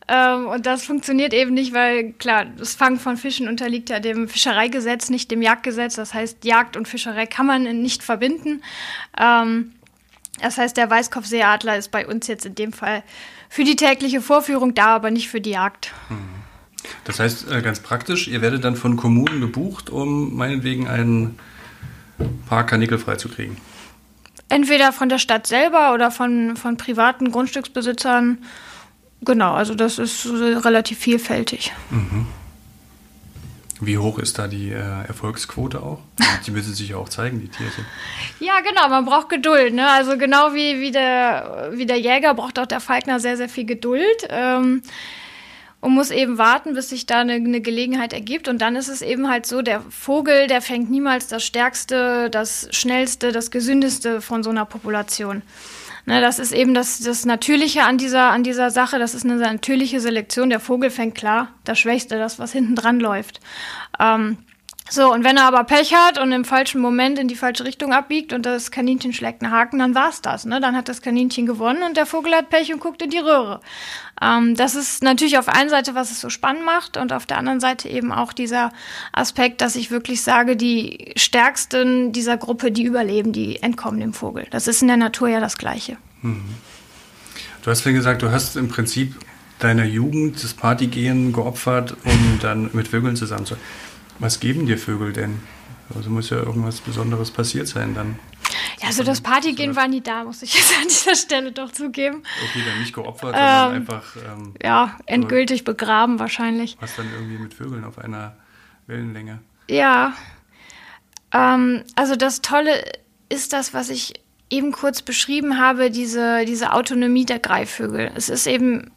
Ähm, 0.08 0.46
und 0.46 0.66
das 0.66 0.84
funktioniert 0.84 1.32
eben 1.32 1.54
nicht, 1.54 1.72
weil 1.72 2.12
klar, 2.14 2.44
das 2.44 2.74
Fangen 2.74 2.98
von 2.98 3.16
Fischen 3.16 3.48
unterliegt 3.48 3.90
ja 3.90 4.00
dem 4.00 4.28
Fischereigesetz, 4.28 5.08
nicht 5.08 5.30
dem 5.30 5.42
Jagdgesetz. 5.42 5.94
Das 5.94 6.14
heißt, 6.14 6.44
Jagd 6.44 6.76
und 6.76 6.88
Fischerei 6.88 7.26
kann 7.26 7.46
man 7.46 7.62
nicht 7.82 8.02
verbinden. 8.02 8.62
Ähm, 9.18 9.72
das 10.40 10.58
heißt, 10.58 10.76
der 10.76 10.90
Weißkopfseeadler 10.90 11.76
ist 11.76 11.90
bei 11.90 12.06
uns 12.06 12.26
jetzt 12.26 12.46
in 12.46 12.54
dem 12.54 12.72
Fall 12.72 13.02
für 13.48 13.64
die 13.64 13.76
tägliche 13.76 14.20
Vorführung 14.20 14.74
da, 14.74 14.94
aber 14.96 15.10
nicht 15.10 15.28
für 15.28 15.40
die 15.40 15.50
Jagd. 15.50 15.92
Mhm. 16.08 16.40
Das 17.04 17.20
heißt, 17.20 17.50
äh, 17.50 17.62
ganz 17.62 17.80
praktisch, 17.80 18.28
ihr 18.28 18.40
werdet 18.40 18.64
dann 18.64 18.76
von 18.76 18.96
Kommunen 18.96 19.40
gebucht, 19.40 19.90
um 19.90 20.34
meinetwegen 20.34 20.88
ein 20.88 21.38
paar 22.48 22.66
Karnickel 22.66 22.98
freizukriegen. 22.98 23.56
Entweder 24.50 24.92
von 24.92 25.08
der 25.08 25.18
Stadt 25.18 25.46
selber 25.46 25.94
oder 25.94 26.10
von, 26.10 26.56
von 26.56 26.76
privaten 26.76 27.32
Grundstücksbesitzern. 27.32 28.38
Genau, 29.22 29.52
also 29.54 29.74
das 29.74 29.98
ist 29.98 30.26
relativ 30.26 30.98
vielfältig. 30.98 31.72
Mhm. 31.90 32.26
Wie 33.80 33.96
hoch 33.96 34.18
ist 34.18 34.38
da 34.38 34.46
die 34.46 34.70
äh, 34.70 35.06
Erfolgsquote 35.06 35.80
auch? 35.82 36.00
Die 36.46 36.50
müssen 36.50 36.74
sich 36.74 36.90
ja 36.90 36.96
auch 36.96 37.08
zeigen, 37.08 37.40
die 37.40 37.48
Tierchen. 37.48 37.86
Ja, 38.38 38.60
genau, 38.60 38.88
man 38.88 39.06
braucht 39.06 39.30
Geduld. 39.30 39.72
Ne? 39.72 39.88
Also 39.88 40.18
genau 40.18 40.52
wie, 40.52 40.80
wie, 40.80 40.90
der, 40.90 41.70
wie 41.72 41.86
der 41.86 41.98
Jäger 41.98 42.34
braucht 42.34 42.58
auch 42.58 42.66
der 42.66 42.80
Falkner 42.80 43.20
sehr, 43.20 43.38
sehr 43.38 43.48
viel 43.48 43.64
Geduld. 43.64 44.26
Ähm, 44.28 44.82
und 45.80 45.92
muss 45.94 46.10
eben 46.10 46.38
warten, 46.38 46.74
bis 46.74 46.90
sich 46.90 47.06
da 47.06 47.20
eine, 47.20 47.34
eine, 47.34 47.60
Gelegenheit 47.60 48.12
ergibt. 48.12 48.48
Und 48.48 48.60
dann 48.60 48.76
ist 48.76 48.88
es 48.88 49.02
eben 49.02 49.28
halt 49.28 49.46
so, 49.46 49.62
der 49.62 49.80
Vogel, 49.88 50.46
der 50.46 50.60
fängt 50.60 50.90
niemals 50.90 51.26
das 51.28 51.44
Stärkste, 51.44 52.28
das 52.30 52.68
Schnellste, 52.70 53.32
das 53.32 53.50
Gesündeste 53.50 54.20
von 54.20 54.42
so 54.42 54.50
einer 54.50 54.66
Population. 54.66 55.42
Ne, 56.06 56.20
das 56.20 56.38
ist 56.38 56.52
eben 56.52 56.74
das, 56.74 57.00
das 57.00 57.24
Natürliche 57.24 57.84
an 57.84 57.98
dieser, 57.98 58.30
an 58.30 58.42
dieser 58.42 58.70
Sache. 58.70 58.98
Das 58.98 59.14
ist 59.14 59.24
eine 59.24 59.36
natürliche 59.36 60.00
Selektion. 60.00 60.50
Der 60.50 60.60
Vogel 60.60 60.90
fängt 60.90 61.14
klar 61.14 61.48
das 61.64 61.78
Schwächste, 61.78 62.18
das, 62.18 62.38
was 62.38 62.52
hinten 62.52 62.74
dran 62.74 63.00
läuft. 63.00 63.40
Ähm, 63.98 64.38
So, 64.92 65.12
und 65.12 65.22
wenn 65.22 65.36
er 65.36 65.44
aber 65.44 65.62
Pech 65.62 65.94
hat 65.94 66.18
und 66.18 66.32
im 66.32 66.44
falschen 66.44 66.80
Moment 66.80 67.16
in 67.16 67.28
die 67.28 67.36
falsche 67.36 67.64
Richtung 67.64 67.92
abbiegt 67.92 68.32
und 68.32 68.44
das 68.44 68.72
Kaninchen 68.72 69.12
schlägt 69.12 69.40
einen 69.40 69.52
Haken, 69.52 69.78
dann 69.78 69.94
war's 69.94 70.20
das. 70.20 70.44
Ne? 70.44 70.60
Dann 70.60 70.76
hat 70.76 70.88
das 70.88 71.00
Kaninchen 71.00 71.46
gewonnen 71.46 71.84
und 71.84 71.96
der 71.96 72.06
Vogel 72.06 72.34
hat 72.34 72.50
Pech 72.50 72.72
und 72.72 72.80
guckt 72.80 73.00
in 73.00 73.10
die 73.10 73.18
Röhre. 73.18 73.60
Ähm, 74.20 74.56
das 74.56 74.74
ist 74.74 75.04
natürlich 75.04 75.38
auf 75.38 75.48
einen 75.48 75.70
Seite, 75.70 75.94
was 75.94 76.10
es 76.10 76.20
so 76.20 76.28
spannend 76.28 76.64
macht 76.64 76.96
und 76.96 77.12
auf 77.12 77.24
der 77.24 77.38
anderen 77.38 77.60
Seite 77.60 77.88
eben 77.88 78.10
auch 78.10 78.32
dieser 78.32 78.72
Aspekt, 79.12 79.60
dass 79.60 79.76
ich 79.76 79.92
wirklich 79.92 80.22
sage, 80.22 80.56
die 80.56 81.12
Stärksten 81.14 82.10
dieser 82.10 82.36
Gruppe, 82.36 82.72
die 82.72 82.82
überleben, 82.82 83.32
die 83.32 83.62
entkommen 83.62 84.00
dem 84.00 84.12
Vogel. 84.12 84.48
Das 84.50 84.66
ist 84.66 84.82
in 84.82 84.88
der 84.88 84.96
Natur 84.96 85.28
ja 85.28 85.38
das 85.38 85.56
Gleiche. 85.56 85.98
Mhm. 86.22 86.42
Du 87.62 87.70
hast 87.70 87.84
ja 87.84 87.92
gesagt, 87.92 88.22
du 88.22 88.32
hast 88.32 88.56
im 88.56 88.68
Prinzip 88.68 89.14
deiner 89.60 89.84
Jugend 89.84 90.42
das 90.42 90.54
Partygehen 90.54 91.32
geopfert, 91.32 91.94
um 92.04 92.38
dann 92.40 92.70
mit 92.72 92.88
Vögeln 92.88 93.14
zusammen 93.14 93.46
zu. 93.46 93.54
Was 94.20 94.38
geben 94.38 94.66
dir 94.66 94.78
Vögel 94.78 95.12
denn? 95.12 95.40
Also 95.94 96.10
muss 96.10 96.30
ja 96.30 96.36
irgendwas 96.36 96.80
Besonderes 96.80 97.30
passiert 97.30 97.66
sein 97.66 97.94
dann. 97.94 98.18
Ja, 98.80 98.88
also 98.88 99.02
das 99.02 99.20
Partygehen 99.20 99.74
war 99.76 99.88
nie 99.88 100.00
da, 100.00 100.24
muss 100.24 100.42
ich 100.42 100.54
jetzt 100.54 100.74
an 100.80 100.88
dieser 100.88 101.16
Stelle 101.16 101.52
doch 101.52 101.72
zugeben. 101.72 102.22
Okay, 102.44 102.62
dann 102.64 102.80
nicht 102.80 102.94
geopfert, 102.94 103.34
sondern 103.34 103.70
ähm, 103.70 103.76
einfach. 103.76 104.16
Ähm, 104.16 104.54
ja, 104.62 104.98
endgültig 105.06 105.64
begraben 105.64 106.18
wahrscheinlich. 106.18 106.76
Was 106.80 106.96
dann 106.96 107.10
irgendwie 107.12 107.38
mit 107.38 107.54
Vögeln 107.54 107.84
auf 107.84 107.98
einer 107.98 108.36
Wellenlänge. 108.86 109.40
Ja. 109.68 110.14
Ähm, 111.32 111.84
also 111.96 112.14
das 112.14 112.42
Tolle 112.42 112.84
ist 113.28 113.52
das, 113.52 113.74
was 113.74 113.88
ich 113.88 114.14
eben 114.50 114.72
kurz 114.72 115.02
beschrieben 115.02 115.58
habe, 115.58 115.90
diese, 115.90 116.44
diese 116.44 116.72
Autonomie 116.72 117.24
der 117.24 117.38
Greifvögel. 117.38 118.12
Es 118.14 118.28
ist 118.28 118.46
eben 118.46 118.90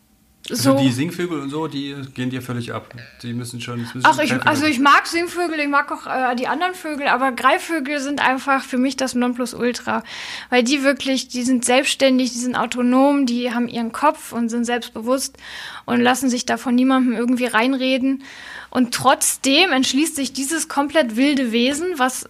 also 0.49 0.77
die 0.77 0.91
Singvögel 0.91 1.39
und 1.39 1.49
so, 1.49 1.67
die 1.67 1.95
gehen 2.13 2.29
dir 2.29 2.41
völlig 2.41 2.73
ab. 2.73 2.93
Die 3.21 3.33
müssen 3.33 3.61
schon. 3.61 3.79
Müssen 3.79 4.01
Ach, 4.03 4.19
ich, 4.19 4.33
also 4.45 4.65
ich 4.65 4.79
mag 4.79 5.07
Singvögel, 5.07 5.59
ich 5.59 5.69
mag 5.69 5.89
auch 5.91 6.05
äh, 6.05 6.35
die 6.35 6.47
anderen 6.47 6.73
Vögel, 6.73 7.07
aber 7.07 7.31
Greifvögel 7.31 7.99
sind 8.01 8.19
einfach 8.19 8.63
für 8.63 8.77
mich 8.77 8.97
das 8.97 9.15
Nonplusultra. 9.15 10.03
Weil 10.49 10.63
die 10.63 10.83
wirklich, 10.83 11.29
die 11.29 11.43
sind 11.43 11.63
selbstständig, 11.63 12.33
die 12.33 12.39
sind 12.39 12.55
autonom, 12.55 13.25
die 13.25 13.53
haben 13.53 13.69
ihren 13.69 13.93
Kopf 13.93 14.33
und 14.33 14.49
sind 14.49 14.65
selbstbewusst 14.65 15.37
und 15.85 16.01
lassen 16.01 16.29
sich 16.29 16.45
da 16.45 16.57
von 16.57 16.75
niemandem 16.75 17.13
irgendwie 17.13 17.45
reinreden. 17.45 18.23
Und 18.69 18.93
trotzdem 18.93 19.71
entschließt 19.71 20.15
sich 20.15 20.33
dieses 20.33 20.67
komplett 20.67 21.15
wilde 21.15 21.53
Wesen, 21.53 21.87
was 21.97 22.27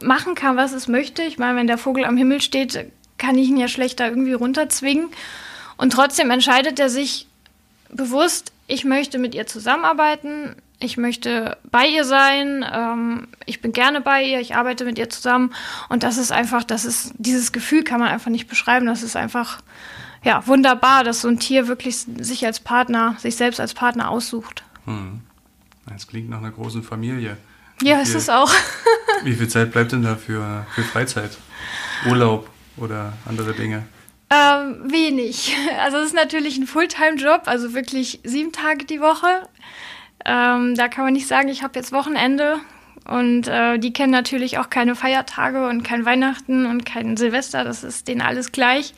machen 0.00 0.34
kann, 0.34 0.56
was 0.56 0.72
es 0.72 0.86
möchte. 0.86 1.22
Ich 1.22 1.38
meine, 1.38 1.58
wenn 1.58 1.66
der 1.66 1.78
Vogel 1.78 2.04
am 2.04 2.16
Himmel 2.16 2.40
steht, 2.40 2.92
kann 3.16 3.36
ich 3.36 3.48
ihn 3.48 3.56
ja 3.56 3.66
schlechter 3.66 4.08
irgendwie 4.08 4.34
runterzwingen. 4.34 5.08
Und 5.76 5.92
trotzdem 5.92 6.30
entscheidet 6.30 6.78
er 6.78 6.88
sich 6.88 7.27
bewusst, 7.90 8.52
ich 8.66 8.84
möchte 8.84 9.18
mit 9.18 9.34
ihr 9.34 9.46
zusammenarbeiten, 9.46 10.56
ich 10.80 10.96
möchte 10.96 11.56
bei 11.70 11.86
ihr 11.86 12.04
sein, 12.04 12.64
ähm, 12.72 13.28
ich 13.46 13.60
bin 13.60 13.72
gerne 13.72 14.00
bei 14.00 14.22
ihr, 14.22 14.40
ich 14.40 14.54
arbeite 14.54 14.84
mit 14.84 14.98
ihr 14.98 15.10
zusammen 15.10 15.52
und 15.88 16.02
das 16.02 16.18
ist 16.18 16.30
einfach, 16.30 16.62
das 16.64 16.84
ist, 16.84 17.12
dieses 17.18 17.52
Gefühl 17.52 17.82
kann 17.82 17.98
man 17.98 18.08
einfach 18.08 18.30
nicht 18.30 18.48
beschreiben, 18.48 18.86
das 18.86 19.02
ist 19.02 19.16
einfach, 19.16 19.60
ja, 20.22 20.46
wunderbar, 20.46 21.04
dass 21.04 21.22
so 21.22 21.28
ein 21.28 21.38
Tier 21.38 21.68
wirklich 21.68 21.96
sich 21.98 22.46
als 22.46 22.60
Partner, 22.60 23.16
sich 23.18 23.36
selbst 23.36 23.60
als 23.60 23.74
Partner 23.74 24.10
aussucht. 24.10 24.64
Hm. 24.84 25.20
Das 25.86 26.06
klingt 26.06 26.28
nach 26.28 26.38
einer 26.38 26.50
großen 26.50 26.82
Familie. 26.82 27.36
Ja, 27.82 27.96
viel, 27.96 28.02
ist 28.02 28.14
es 28.14 28.28
auch. 28.28 28.52
wie 29.22 29.34
viel 29.34 29.48
Zeit 29.48 29.72
bleibt 29.72 29.92
denn 29.92 30.02
da 30.02 30.16
für, 30.16 30.66
für 30.74 30.82
Freizeit? 30.82 31.38
Urlaub 32.08 32.50
oder 32.76 33.14
andere 33.26 33.54
Dinge? 33.54 33.84
Ähm, 34.30 34.90
wenig. 34.90 35.56
Also 35.80 35.98
es 35.98 36.08
ist 36.08 36.14
natürlich 36.14 36.58
ein 36.58 36.66
Fulltime-Job, 36.66 37.42
also 37.46 37.72
wirklich 37.72 38.20
sieben 38.24 38.52
Tage 38.52 38.84
die 38.84 39.00
Woche. 39.00 39.48
Ähm, 40.24 40.74
da 40.74 40.88
kann 40.88 41.04
man 41.04 41.14
nicht 41.14 41.26
sagen, 41.26 41.48
ich 41.48 41.62
habe 41.62 41.78
jetzt 41.78 41.92
Wochenende. 41.92 42.58
Und 43.06 43.48
äh, 43.48 43.78
die 43.78 43.92
kennen 43.94 44.12
natürlich 44.12 44.58
auch 44.58 44.68
keine 44.68 44.94
Feiertage 44.94 45.66
und 45.66 45.82
kein 45.82 46.04
Weihnachten 46.04 46.66
und 46.66 46.84
kein 46.84 47.16
Silvester. 47.16 47.64
Das 47.64 47.82
ist 47.82 48.06
denen 48.06 48.20
alles 48.20 48.52
gleich. 48.52 48.92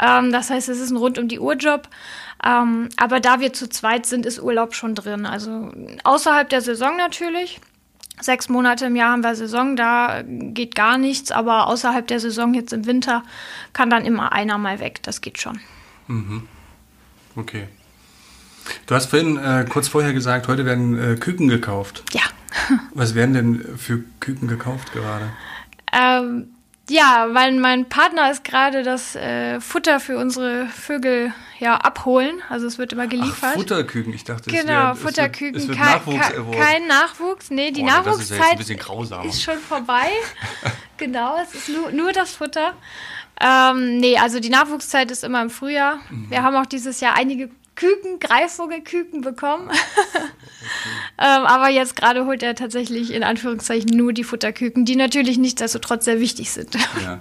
Ähm, 0.00 0.32
das 0.32 0.48
heißt, 0.48 0.70
es 0.70 0.80
ist 0.80 0.90
ein 0.90 0.96
rund 0.96 1.18
um 1.18 1.28
die 1.28 1.38
Uhr 1.38 1.54
Job. 1.54 1.88
Ähm, 2.44 2.88
aber 2.96 3.20
da 3.20 3.40
wir 3.40 3.52
zu 3.52 3.68
zweit 3.68 4.06
sind, 4.06 4.24
ist 4.24 4.40
Urlaub 4.40 4.74
schon 4.74 4.94
drin. 4.94 5.26
Also 5.26 5.70
außerhalb 6.02 6.48
der 6.48 6.62
Saison 6.62 6.96
natürlich. 6.96 7.60
Sechs 8.20 8.48
Monate 8.48 8.86
im 8.86 8.96
Jahr 8.96 9.12
haben 9.12 9.24
wir 9.24 9.34
Saison, 9.34 9.74
da 9.74 10.22
geht 10.26 10.74
gar 10.74 10.98
nichts, 10.98 11.32
aber 11.32 11.66
außerhalb 11.66 12.06
der 12.06 12.20
Saison, 12.20 12.54
jetzt 12.54 12.72
im 12.72 12.86
Winter, 12.86 13.24
kann 13.72 13.90
dann 13.90 14.04
immer 14.04 14.32
einer 14.32 14.58
mal 14.58 14.80
weg. 14.80 15.02
Das 15.02 15.20
geht 15.20 15.40
schon. 15.40 15.60
Mhm. 16.08 16.46
Okay. 17.34 17.68
Du 18.86 18.94
hast 18.94 19.06
vorhin 19.06 19.38
äh, 19.38 19.64
kurz 19.68 19.88
vorher 19.88 20.12
gesagt, 20.12 20.46
heute 20.46 20.64
werden 20.64 20.98
äh, 20.98 21.16
Küken 21.16 21.48
gekauft. 21.48 22.04
Ja. 22.12 22.22
Was 22.94 23.14
werden 23.14 23.34
denn 23.34 23.78
für 23.78 24.04
Küken 24.20 24.46
gekauft 24.46 24.92
gerade? 24.92 25.32
Ähm, 25.92 26.54
ja, 26.88 27.28
weil 27.32 27.58
mein 27.58 27.88
Partner 27.88 28.30
ist 28.30 28.44
gerade 28.44 28.82
das 28.82 29.16
äh, 29.16 29.60
Futter 29.60 30.00
für 30.00 30.18
unsere 30.18 30.66
Vögel 30.66 31.32
ja 31.62 31.76
abholen. 31.76 32.42
Also 32.50 32.66
es 32.66 32.76
wird 32.76 32.92
immer 32.92 33.06
geliefert. 33.06 33.52
Ach, 33.52 33.54
Futterküken, 33.54 34.12
ich 34.12 34.24
dachte, 34.24 34.50
genau, 34.50 34.66
wär, 34.66 34.94
Futterküken. 34.94 35.60
Es 35.60 35.68
wird, 35.68 35.78
es 35.78 35.78
wird 35.78 35.88
kein, 35.88 36.26
Nachwuchs 36.26 36.58
kein 36.58 36.86
Nachwuchs, 36.86 37.50
nee, 37.50 37.70
die 37.70 37.82
oh, 37.82 37.86
Nachwuchszeit 37.86 38.60
ist, 38.60 38.68
ja 38.68 39.22
ist, 39.22 39.42
schon 39.42 39.58
vorbei. 39.58 40.08
genau, 40.98 41.38
es 41.42 41.54
ist 41.54 41.68
nur, 41.68 41.90
nur 41.92 42.12
das 42.12 42.34
Futter. 42.34 42.74
Ähm, 43.40 43.98
nee, 43.98 44.18
also 44.18 44.40
die 44.40 44.50
Nachwuchszeit 44.50 45.10
ist 45.10 45.24
immer 45.24 45.40
im 45.40 45.50
Frühjahr. 45.50 46.00
Mhm. 46.10 46.30
Wir 46.30 46.42
haben 46.42 46.56
auch 46.56 46.66
dieses 46.66 47.00
Jahr 47.00 47.14
einige 47.14 47.48
Küken, 47.74 48.20
Greifvogelküken 48.20 49.22
bekommen. 49.22 49.68
okay. 49.68 49.78
ähm, 51.18 51.46
aber 51.46 51.70
jetzt 51.70 51.96
gerade 51.96 52.26
holt 52.26 52.42
er 52.42 52.54
tatsächlich 52.54 53.12
in 53.12 53.22
Anführungszeichen 53.22 53.96
nur 53.96 54.12
die 54.12 54.24
Futterküken, 54.24 54.84
die 54.84 54.96
natürlich 54.96 55.38
nichtsdestotrotz 55.38 56.04
sehr 56.04 56.20
wichtig 56.20 56.50
sind. 56.50 56.76
Ja. 57.02 57.20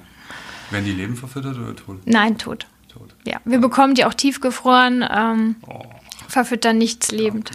Werden 0.72 0.86
die 0.86 0.94
leben 0.94 1.16
verfüttert 1.16 1.58
oder 1.58 1.76
tot? 1.76 2.00
Nein, 2.06 2.38
tot. 2.38 2.68
Ja, 3.25 3.40
wir 3.46 3.60
bekommen 3.60 3.96
die 3.96 4.06
auch 4.06 4.13
tiefgefroren, 4.13 5.06
ähm, 5.10 5.56
oh. 5.68 5.84
verfüttern 6.28 6.78
nichts 6.78 7.12
lebend. 7.12 7.51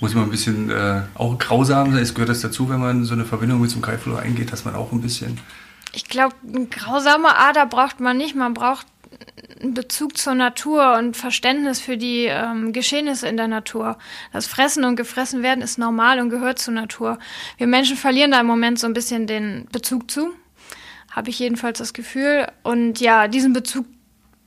Muss 0.00 0.14
man 0.14 0.24
ein 0.24 0.30
bisschen 0.30 0.70
äh, 0.70 1.02
auch 1.14 1.38
grausam 1.38 1.92
sein? 1.92 2.02
Es 2.02 2.12
gehört 2.12 2.28
das 2.28 2.40
dazu, 2.40 2.68
wenn 2.68 2.80
man 2.80 3.04
so 3.04 3.14
eine 3.14 3.24
Verbindung 3.24 3.60
mit 3.60 3.70
so 3.70 3.76
einem 3.76 3.82
Greifvogel 3.82 4.18
eingeht, 4.18 4.52
dass 4.52 4.64
man 4.64 4.74
auch 4.74 4.90
ein 4.92 5.00
bisschen. 5.00 5.38
Ich 5.92 6.06
glaube, 6.06 6.34
eine 6.46 6.66
grausame 6.66 7.36
Ader 7.36 7.66
braucht 7.66 8.00
man 8.00 8.16
nicht. 8.16 8.34
Man 8.34 8.52
braucht 8.52 8.86
einen 9.60 9.74
Bezug 9.74 10.18
zur 10.18 10.34
Natur 10.34 10.96
und 10.98 11.16
Verständnis 11.16 11.80
für 11.80 11.96
die 11.96 12.24
ähm, 12.24 12.72
Geschehnisse 12.72 13.28
in 13.28 13.36
der 13.36 13.48
Natur. 13.48 13.96
Das 14.32 14.46
Fressen 14.46 14.84
und 14.84 14.96
Gefressen 14.96 15.42
werden 15.42 15.62
ist 15.62 15.78
normal 15.78 16.18
und 16.18 16.30
gehört 16.30 16.58
zur 16.58 16.74
Natur. 16.74 17.18
Wir 17.58 17.66
Menschen 17.66 17.96
verlieren 17.96 18.32
da 18.32 18.40
im 18.40 18.46
Moment 18.46 18.78
so 18.78 18.86
ein 18.86 18.94
bisschen 18.94 19.26
den 19.26 19.68
Bezug 19.70 20.10
zu. 20.10 20.30
Habe 21.10 21.30
ich 21.30 21.38
jedenfalls 21.38 21.78
das 21.78 21.92
Gefühl. 21.92 22.48
Und 22.62 23.00
ja, 23.00 23.28
diesen 23.28 23.52
Bezug 23.52 23.86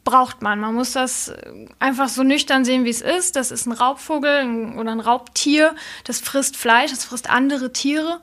braucht 0.05 0.41
man. 0.41 0.61
Man 0.61 0.73
muss 0.73 0.93
das 0.93 1.33
einfach 1.79 2.07
so 2.07 2.23
nüchtern 2.23 2.63
sehen, 2.63 2.85
wie 2.85 2.89
es 2.89 3.01
ist. 3.01 3.35
Das 3.35 3.51
ist 3.51 3.65
ein 3.65 3.73
Raubvogel 3.73 4.73
oder 4.77 4.91
ein 4.91 5.01
Raubtier. 5.01 5.75
Das 6.05 6.21
frisst 6.21 6.55
Fleisch, 6.55 6.91
das 6.91 7.03
frisst 7.03 7.29
andere 7.29 7.73
Tiere. 7.73 8.21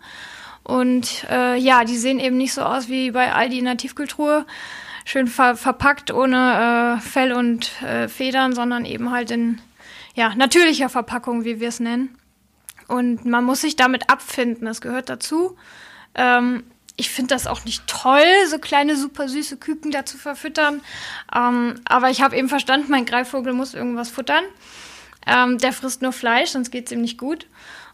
Und 0.63 1.27
äh, 1.29 1.59
ja, 1.59 1.85
die 1.85 1.99
sehen 1.99 2.21
eben 2.21 2.39
nicht 2.39 2.55
so 2.55 2.63
aus 2.63 2.89
wie 2.89 3.11
bei 3.11 3.35
Aldi 3.35 3.59
in 3.59 3.67
der 3.67 3.77
Tiefkultur 3.77 4.47
schön 5.05 5.27
ver 5.27 5.57
verpackt 5.57 6.13
ohne 6.13 6.97
äh, 6.97 7.01
Fell 7.01 7.33
und 7.33 7.83
äh, 7.83 8.09
Federn, 8.09 8.55
sondern 8.55 8.85
eben 8.85 9.11
halt 9.11 9.31
in 9.31 9.61
ja, 10.15 10.35
natürlicher 10.35 10.89
Verpackung, 10.89 11.45
wie 11.45 11.61
wir 11.61 11.69
es 11.69 11.81
nennen. 11.81 12.17
Und 12.87 13.25
man 13.25 13.45
muss 13.45 13.63
sich 13.63 13.77
damit 13.77 14.11
abfinden, 14.11 14.67
das 14.67 14.81
gehört 14.81 15.09
dazu. 15.09 15.57
Ähm, 16.15 16.65
ich 16.97 17.11
finde 17.11 17.35
das 17.35 17.47
auch 17.47 17.65
nicht 17.65 17.87
toll, 17.87 18.23
so 18.49 18.59
kleine, 18.59 18.97
super 18.97 19.29
süße 19.29 19.57
Küken 19.57 19.91
da 19.91 20.05
zu 20.05 20.19
verfüttern. 20.19 20.81
Ähm, 21.35 21.77
aber 21.85 22.11
ich 22.11 22.23
habe 22.23 22.37
eben 22.37 22.49
verstanden, 22.49 22.91
mein 22.91 23.07
Greifvogel 23.07 23.53
muss 23.53 23.75
irgendwas 23.75 24.11
futtern. 24.11 24.45
Ähm, 25.27 25.59
der 25.59 25.73
frisst 25.73 26.03
nur 26.03 26.13
Fleisch, 26.13 26.51
sonst 26.51 26.71
geht 26.71 26.87
es 26.87 26.93
ihm 26.93 27.01
nicht 27.01 27.19
gut. 27.19 27.47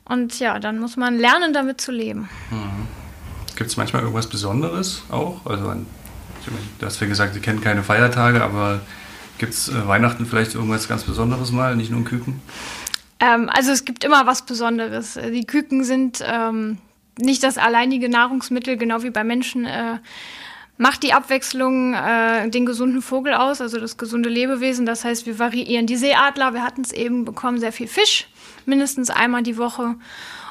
Und 0.05 0.39
ja, 0.39 0.59
dann 0.59 0.79
muss 0.79 0.97
man 0.97 1.19
lernen, 1.19 1.53
damit 1.53 1.81
zu 1.81 1.93
leben. 1.93 2.29
Mhm. 2.51 2.89
Gibt 3.57 3.71
es 3.71 3.77
manchmal 3.77 4.03
irgendwas 4.03 4.29
Besonderes 4.29 5.03
auch? 5.11 5.45
Also 5.45 5.75
Du 6.79 6.87
hast 6.87 7.01
ja 7.01 7.07
gesagt, 7.07 7.35
Sie 7.35 7.41
kennen 7.41 7.61
keine 7.61 7.83
Feiertage, 7.83 8.43
aber 8.43 8.81
gibt 9.39 9.53
es 9.53 9.69
äh, 9.69 9.87
Weihnachten 9.87 10.27
vielleicht 10.27 10.55
irgendwas 10.55 10.89
ganz 10.89 11.05
Besonderes 11.05 11.53
mal, 11.53 11.77
nicht 11.77 11.91
nur 11.91 12.01
ein 12.01 12.05
Küken? 12.05 12.41
Ähm, 13.21 13.51
also 13.53 13.71
es 13.73 13.85
gibt 13.85 14.05
immer 14.05 14.27
was 14.27 14.43
Besonderes. 14.43 15.17
Äh, 15.17 15.31
die 15.31 15.45
Küken 15.45 15.85
sind 15.85 16.23
ähm, 16.25 16.79
nicht 17.19 17.43
das 17.43 17.59
alleinige 17.59 18.09
Nahrungsmittel, 18.09 18.77
genau 18.77 19.03
wie 19.03 19.11
bei 19.11 19.25
Menschen. 19.25 19.67
Äh, 19.67 19.99
macht 20.79 21.03
die 21.03 21.13
Abwechslung 21.13 21.93
äh, 21.95 22.49
den 22.49 22.65
gesunden 22.65 23.03
Vogel 23.03 23.35
aus, 23.35 23.61
also 23.61 23.79
das 23.81 23.97
gesunde 23.97 24.29
Lebewesen. 24.29 24.87
Das 24.87 25.05
heißt, 25.05 25.27
wir 25.27 25.39
variieren 25.39 25.87
die 25.87 25.97
Seeadler. 25.97 26.55
Wir 26.55 26.63
hatten 26.63 26.83
es 26.83 26.93
eben 26.93 27.25
bekommen, 27.25 27.59
sehr 27.59 27.73
viel 27.73 27.89
Fisch, 27.89 28.29
mindestens 28.65 29.11
einmal 29.11 29.43
die 29.43 29.59
Woche. 29.59 29.97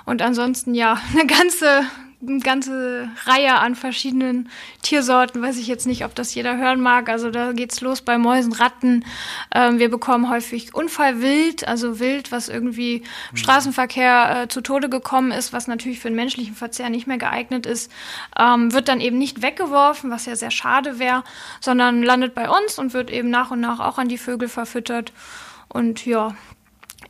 Und 0.06 0.22
ansonsten 0.22 0.76
ja 0.76 1.00
eine 1.14 1.26
ganze 1.26 1.86
eine 2.20 2.40
ganze 2.40 3.10
Reihe 3.26 3.60
an 3.60 3.76
verschiedenen 3.76 4.50
Tiersorten. 4.82 5.42
Weiß 5.42 5.58
ich 5.58 5.68
jetzt 5.68 5.86
nicht, 5.86 6.04
ob 6.04 6.16
das 6.16 6.34
jeder 6.34 6.58
hören 6.58 6.82
mag. 6.82 7.10
Also 7.10 7.30
da 7.30 7.52
geht's 7.52 7.82
los 7.82 8.02
bei 8.02 8.18
Mäusen, 8.18 8.54
Ratten. 8.54 9.06
Ähm, 9.54 9.78
wir 9.78 9.90
bekommen 9.90 10.30
häufig 10.30 10.74
Unfallwild, 10.74 11.68
also 11.68 12.00
Wild, 12.00 12.32
was 12.32 12.50
irgendwie 12.50 12.98
im 12.98 13.04
mhm. 13.32 13.38
Straßenverkehr 13.38 14.44
äh, 14.44 14.48
zu 14.48 14.62
Tode 14.62 14.90
gekommen 14.90 15.32
ist, 15.32 15.54
was 15.54 15.68
natürlich 15.68 16.00
für 16.00 16.08
den 16.08 16.16
menschlichen 16.16 16.56
Verzehr 16.56 16.90
nicht 16.90 17.06
mehr 17.06 17.20
geeignet 17.20 17.68
ist, 17.68 17.92
ähm, 18.40 18.74
wird 18.74 18.88
dann 18.88 19.00
eben 19.00 19.20
nicht 19.20 19.44
weggeworfen, 19.44 20.10
was 20.10 20.26
ja 20.26 20.36
sehr 20.36 20.52
schade 20.52 20.98
wäre, 20.98 21.24
sondern 21.62 22.02
landet 22.02 22.34
bei 22.34 22.50
uns 22.50 22.80
und 22.80 22.94
wird 22.94 23.12
eben 23.12 23.30
nach 23.30 23.52
und 23.52 23.60
nach 23.60 23.80
auch 23.80 24.00
an 24.00 24.08
die 24.08 24.18
Vögel 24.18 24.50
verfüttert. 24.50 25.14
Und 25.68 26.04
ja, 26.06 26.36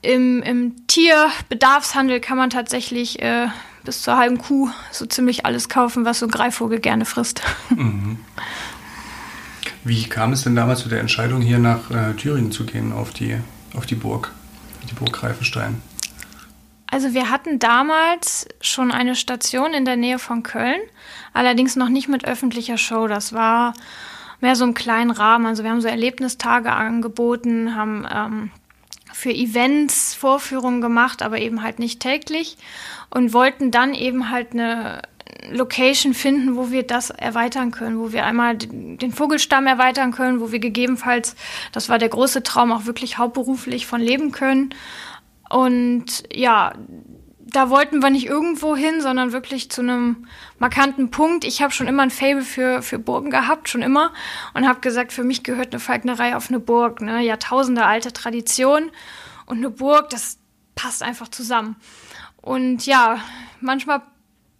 im, 0.02 0.44
im 0.44 0.88
Tierbedarfshandel 0.88 2.20
kann 2.20 2.38
man 2.38 2.50
tatsächlich 2.50 3.22
äh, 3.22 3.48
bis 3.88 4.02
zur 4.02 4.18
halben 4.18 4.38
Kuh 4.38 4.70
so 4.92 5.06
ziemlich 5.06 5.46
alles 5.46 5.70
kaufen, 5.70 6.04
was 6.04 6.20
so 6.20 6.28
ein 6.28 6.32
Greifvogel 6.32 6.80
gerne 6.80 7.06
frisst. 7.06 7.42
Mhm. 7.70 8.20
Wie 9.84 10.10
kam 10.10 10.34
es 10.34 10.44
denn 10.44 10.56
damals 10.56 10.82
zu 10.82 10.90
der 10.90 11.00
Entscheidung, 11.00 11.42
hier 11.42 11.60
nach 11.60 11.90
äh, 11.92 12.14
Thüringen 12.14 12.52
zu 12.52 12.66
gehen, 12.66 12.92
auf 12.92 13.12
die, 13.12 13.38
auf 13.76 13.86
die 13.86 13.96
Burg, 13.96 14.34
die 14.90 14.94
Burg 14.94 15.14
Greifenstein? 15.14 15.82
Also 16.92 17.14
wir 17.14 17.30
hatten 17.30 17.60
damals 17.60 18.48
schon 18.60 18.92
eine 18.92 19.16
Station 19.16 19.74
in 19.74 19.86
der 19.86 19.96
Nähe 19.96 20.20
von 20.20 20.44
Köln, 20.44 20.82
allerdings 21.34 21.76
noch 21.76 21.90
nicht 21.90 22.10
mit 22.10 22.26
öffentlicher 22.26 22.78
Show. 22.78 23.08
Das 23.08 23.32
war 23.32 23.74
mehr 24.42 24.56
so 24.56 24.66
im 24.66 24.74
kleinen 24.74 25.12
Rahmen. 25.12 25.46
Also 25.46 25.64
wir 25.64 25.72
haben 25.72 25.82
so 25.82 25.88
Erlebnistage 25.88 26.72
angeboten, 26.72 27.76
haben 27.76 28.06
ähm, 28.12 28.52
für 29.18 29.32
Events 29.32 30.14
Vorführungen 30.14 30.80
gemacht, 30.80 31.24
aber 31.24 31.40
eben 31.40 31.64
halt 31.64 31.80
nicht 31.80 32.00
täglich 32.02 32.56
und 33.10 33.34
wollten 33.34 33.72
dann 33.72 33.96
eben 33.96 34.30
halt 34.30 34.52
eine 34.54 35.02
Location 35.50 36.14
finden, 36.14 36.56
wo 36.56 36.70
wir 36.70 36.84
das 36.84 37.10
erweitern 37.10 37.72
können, 37.72 37.98
wo 37.98 38.12
wir 38.12 38.28
einmal 38.28 38.58
den 38.58 39.12
Vogelstamm 39.12 39.66
erweitern 39.66 40.12
können, 40.12 40.40
wo 40.40 40.52
wir 40.52 40.60
gegebenenfalls, 40.60 41.36
das 41.72 41.90
war 41.90 41.98
der 41.98 42.10
große 42.10 42.44
Traum, 42.44 42.72
auch 42.72 42.86
wirklich 42.86 43.18
hauptberuflich 43.18 43.88
von 43.88 44.02
leben 44.02 44.32
können. 44.32 44.76
Und 45.50 46.24
ja, 46.32 46.74
da 47.58 47.72
wollten 47.72 48.04
wir 48.04 48.12
nicht 48.12 48.28
irgendwo 48.28 48.76
hin, 48.76 49.02
sondern 49.02 49.32
wirklich 49.32 49.72
zu 49.72 49.82
einem 49.82 50.28
markanten 50.60 51.10
Punkt. 51.10 51.44
Ich 51.44 51.64
habe 51.64 51.74
schon 51.74 51.88
immer 51.88 52.04
ein 52.04 52.12
Fable 52.12 52.44
für, 52.44 52.84
für 52.84 53.00
Burgen 53.00 53.32
gehabt, 53.32 53.68
schon 53.68 53.82
immer. 53.82 54.14
Und 54.54 54.68
habe 54.68 54.80
gesagt, 54.80 55.12
für 55.12 55.24
mich 55.24 55.42
gehört 55.42 55.74
eine 55.74 55.80
Falknerei 55.80 56.36
auf 56.36 56.50
eine 56.50 56.60
Burg. 56.60 57.02
Ne? 57.02 57.24
Jahrtausende 57.24 57.84
alte 57.84 58.14
Tradition. 58.14 58.92
Und 59.48 59.58
eine 59.58 59.72
Burg, 59.72 60.12
das 60.12 60.38
passt 60.76 61.02
einfach 61.02 61.30
zusammen. 61.30 61.78
Und 62.44 62.86
ja, 62.86 63.18
manchmal 63.60 64.04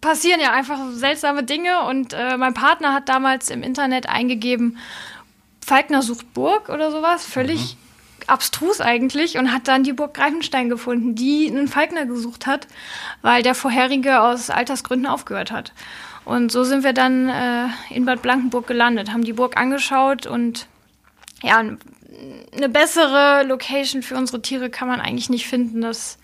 passieren 0.00 0.40
ja 0.40 0.50
einfach 0.50 0.80
seltsame 0.90 1.44
Dinge. 1.44 1.84
Und 1.84 2.14
äh, 2.14 2.36
mein 2.36 2.54
Partner 2.54 2.94
hat 2.94 3.08
damals 3.08 3.48
im 3.48 3.62
Internet 3.62 4.08
eingegeben, 4.08 4.76
Falkner 5.64 6.02
sucht 6.02 6.34
Burg 6.34 6.68
oder 6.68 6.90
sowas. 6.90 7.24
Völlig. 7.24 7.76
Mhm 7.76 7.87
abstrus 8.28 8.80
eigentlich 8.80 9.38
und 9.38 9.52
hat 9.52 9.68
dann 9.68 9.82
die 9.82 9.92
Burg 9.92 10.14
Greifenstein 10.14 10.68
gefunden, 10.68 11.14
die 11.14 11.48
einen 11.48 11.68
Falkner 11.68 12.06
gesucht 12.06 12.46
hat, 12.46 12.66
weil 13.22 13.42
der 13.42 13.54
vorherige 13.54 14.20
aus 14.20 14.50
Altersgründen 14.50 15.06
aufgehört 15.06 15.50
hat. 15.50 15.72
Und 16.24 16.52
so 16.52 16.64
sind 16.64 16.84
wir 16.84 16.92
dann 16.92 17.28
äh, 17.28 17.68
in 17.90 18.04
Bad 18.04 18.22
Blankenburg 18.22 18.66
gelandet, 18.66 19.12
haben 19.12 19.24
die 19.24 19.32
Burg 19.32 19.56
angeschaut 19.56 20.26
und 20.26 20.66
ja, 21.42 21.58
eine 21.58 22.68
bessere 22.68 23.44
Location 23.44 24.02
für 24.02 24.16
unsere 24.16 24.42
Tiere 24.42 24.70
kann 24.70 24.88
man 24.88 25.00
eigentlich 25.00 25.30
nicht 25.30 25.46
finden. 25.46 25.80
Das 25.80 26.18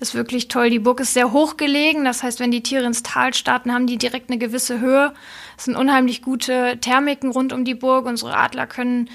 ist 0.00 0.14
wirklich 0.14 0.48
toll. 0.48 0.70
Die 0.70 0.78
Burg 0.78 1.00
ist 1.00 1.14
sehr 1.14 1.32
hoch 1.32 1.56
gelegen. 1.56 2.04
Das 2.04 2.22
heißt, 2.22 2.40
wenn 2.40 2.50
die 2.50 2.62
Tiere 2.62 2.86
ins 2.86 3.02
Tal 3.02 3.34
starten, 3.34 3.72
haben 3.72 3.86
die 3.86 3.98
direkt 3.98 4.30
eine 4.30 4.38
gewisse 4.38 4.80
Höhe. 4.80 5.12
Es 5.56 5.64
sind 5.66 5.76
unheimlich 5.76 6.22
gute 6.22 6.78
Thermiken 6.80 7.30
rund 7.30 7.52
um 7.52 7.64
die 7.64 7.74
Burg. 7.74 8.06
Unsere 8.06 8.36
Adler 8.36 8.66
können 8.66 9.10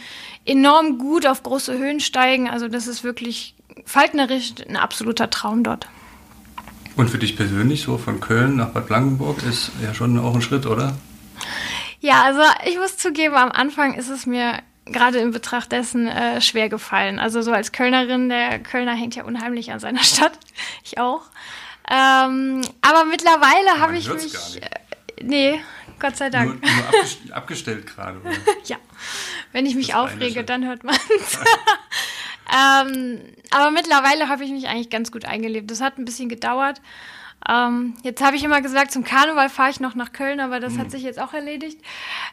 enorm 0.45 0.99
gut 0.99 1.25
auf 1.25 1.43
große 1.43 1.77
Höhen 1.77 1.99
steigen. 1.99 2.47
Also 2.47 2.67
das 2.67 2.87
ist 2.87 3.03
wirklich 3.03 3.55
falknerisch 3.85 4.53
ein 4.67 4.77
absoluter 4.77 5.29
Traum 5.29 5.63
dort. 5.63 5.87
Und 6.95 7.09
für 7.09 7.17
dich 7.17 7.35
persönlich, 7.35 7.81
so 7.81 7.97
von 7.97 8.19
Köln 8.21 8.55
nach 8.55 8.69
Bad 8.69 8.87
Blankenburg, 8.87 9.43
ist 9.43 9.71
ja 9.81 9.93
schon 9.93 10.17
auch 10.17 10.35
ein 10.35 10.41
Schritt, 10.41 10.65
oder? 10.65 10.95
Ja, 11.99 12.23
also 12.23 12.41
ich 12.65 12.77
muss 12.77 12.97
zugeben, 12.97 13.35
am 13.35 13.51
Anfang 13.51 13.95
ist 13.95 14.09
es 14.09 14.25
mir 14.25 14.59
gerade 14.85 15.19
in 15.19 15.31
Betracht 15.31 15.71
dessen 15.71 16.07
äh, 16.07 16.41
schwer 16.41 16.69
gefallen. 16.69 17.19
Also 17.19 17.41
so 17.41 17.51
als 17.51 17.71
Kölnerin, 17.71 18.29
der 18.29 18.59
Kölner 18.59 18.93
hängt 18.93 19.15
ja 19.15 19.23
unheimlich 19.23 19.71
an 19.71 19.79
seiner 19.79 20.03
Stadt. 20.03 20.37
Ich 20.83 20.99
auch. 20.99 21.23
Ähm, 21.89 22.61
aber 22.81 23.05
mittlerweile 23.05 23.79
habe 23.79 23.97
ich 23.97 24.09
mich. 24.09 24.33
Gar 24.33 24.49
nicht. 24.49 24.63
Äh, 24.63 25.23
nee, 25.23 25.61
Gott 25.99 26.17
sei 26.17 26.29
Dank. 26.29 26.61
Nur, 26.61 26.71
nur 26.71 26.85
abgest 26.87 27.17
abgestellt 27.31 27.87
gerade. 27.87 28.19
ja. 28.65 28.77
Wenn 29.51 29.65
ich 29.65 29.75
mich 29.75 29.87
das 29.87 29.95
aufrege, 29.97 30.43
dann 30.43 30.65
hört 30.65 30.83
man 30.83 30.95
es. 30.95 31.39
ähm, 32.51 33.21
aber 33.51 33.71
mittlerweile 33.71 34.29
habe 34.29 34.43
ich 34.43 34.51
mich 34.51 34.67
eigentlich 34.67 34.89
ganz 34.89 35.11
gut 35.11 35.25
eingelebt. 35.25 35.69
Das 35.69 35.81
hat 35.81 35.97
ein 35.97 36.05
bisschen 36.05 36.29
gedauert. 36.29 36.81
Ähm, 37.47 37.93
jetzt 38.03 38.23
habe 38.23 38.35
ich 38.35 38.43
immer 38.43 38.61
gesagt, 38.61 38.91
zum 38.91 39.03
Karneval 39.03 39.49
fahre 39.49 39.69
ich 39.69 39.79
noch 39.79 39.95
nach 39.95 40.13
Köln, 40.13 40.39
aber 40.39 40.59
das 40.59 40.73
mhm. 40.73 40.79
hat 40.79 40.91
sich 40.91 41.03
jetzt 41.03 41.19
auch 41.19 41.33
erledigt. 41.33 41.79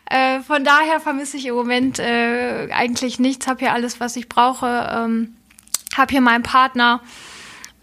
Äh, 0.06 0.40
von 0.40 0.64
daher 0.64 1.00
vermisse 1.00 1.36
ich 1.36 1.46
im 1.46 1.54
Moment 1.54 1.98
äh, 1.98 2.68
eigentlich 2.72 3.18
nichts, 3.18 3.46
habe 3.46 3.60
hier 3.60 3.72
alles, 3.72 4.00
was 4.00 4.16
ich 4.16 4.28
brauche. 4.28 4.88
Ähm, 4.90 5.36
habe 5.96 6.10
hier 6.10 6.20
meinen 6.20 6.42
Partner, 6.42 7.00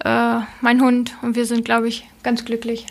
äh, 0.03 0.39
meinen 0.61 0.81
Hund 0.81 1.17
und 1.21 1.35
wir 1.35 1.45
sind, 1.45 1.65
glaube 1.65 1.87
ich, 1.87 2.09
ganz 2.23 2.45
glücklich 2.45 2.87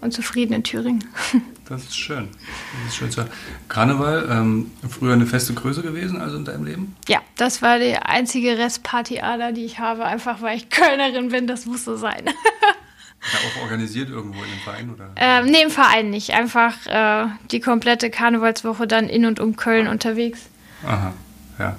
und 0.00 0.12
zufrieden 0.12 0.52
in 0.52 0.64
Thüringen. 0.64 1.04
Das 1.68 1.82
ist 1.82 1.98
schön. 1.98 2.28
Das 2.30 2.94
ist 2.94 2.96
schön 2.96 3.10
zu 3.10 3.26
Karneval, 3.68 4.26
ähm, 4.30 4.70
früher 4.88 5.12
eine 5.12 5.26
feste 5.26 5.52
Größe 5.52 5.82
gewesen, 5.82 6.18
also 6.18 6.38
in 6.38 6.46
deinem 6.46 6.64
Leben? 6.64 6.96
Ja, 7.08 7.20
das 7.36 7.60
war 7.60 7.78
die 7.78 7.94
einzige 7.94 8.56
Restparty-Ader, 8.56 9.52
die 9.52 9.66
ich 9.66 9.78
habe, 9.78 10.06
einfach 10.06 10.40
weil 10.40 10.56
ich 10.56 10.70
Kölnerin 10.70 11.28
bin, 11.28 11.46
das 11.46 11.66
muss 11.66 11.84
so 11.84 11.96
sein. 11.96 12.24
Ja, 13.20 13.38
auch 13.38 13.62
organisiert 13.62 14.10
irgendwo 14.10 14.42
in 14.42 14.50
dem 14.50 14.60
Verein? 14.60 14.90
Oder? 14.94 15.10
Ähm, 15.16 15.46
nee, 15.46 15.62
im 15.62 15.70
Verein 15.70 16.10
nicht. 16.10 16.30
Einfach 16.30 16.86
äh, 16.86 17.26
die 17.50 17.60
komplette 17.60 18.10
Karnevalswoche 18.10 18.86
dann 18.86 19.08
in 19.08 19.26
und 19.26 19.40
um 19.40 19.56
Köln 19.56 19.88
unterwegs. 19.88 20.40
Aha, 20.86 21.12
ja. 21.58 21.76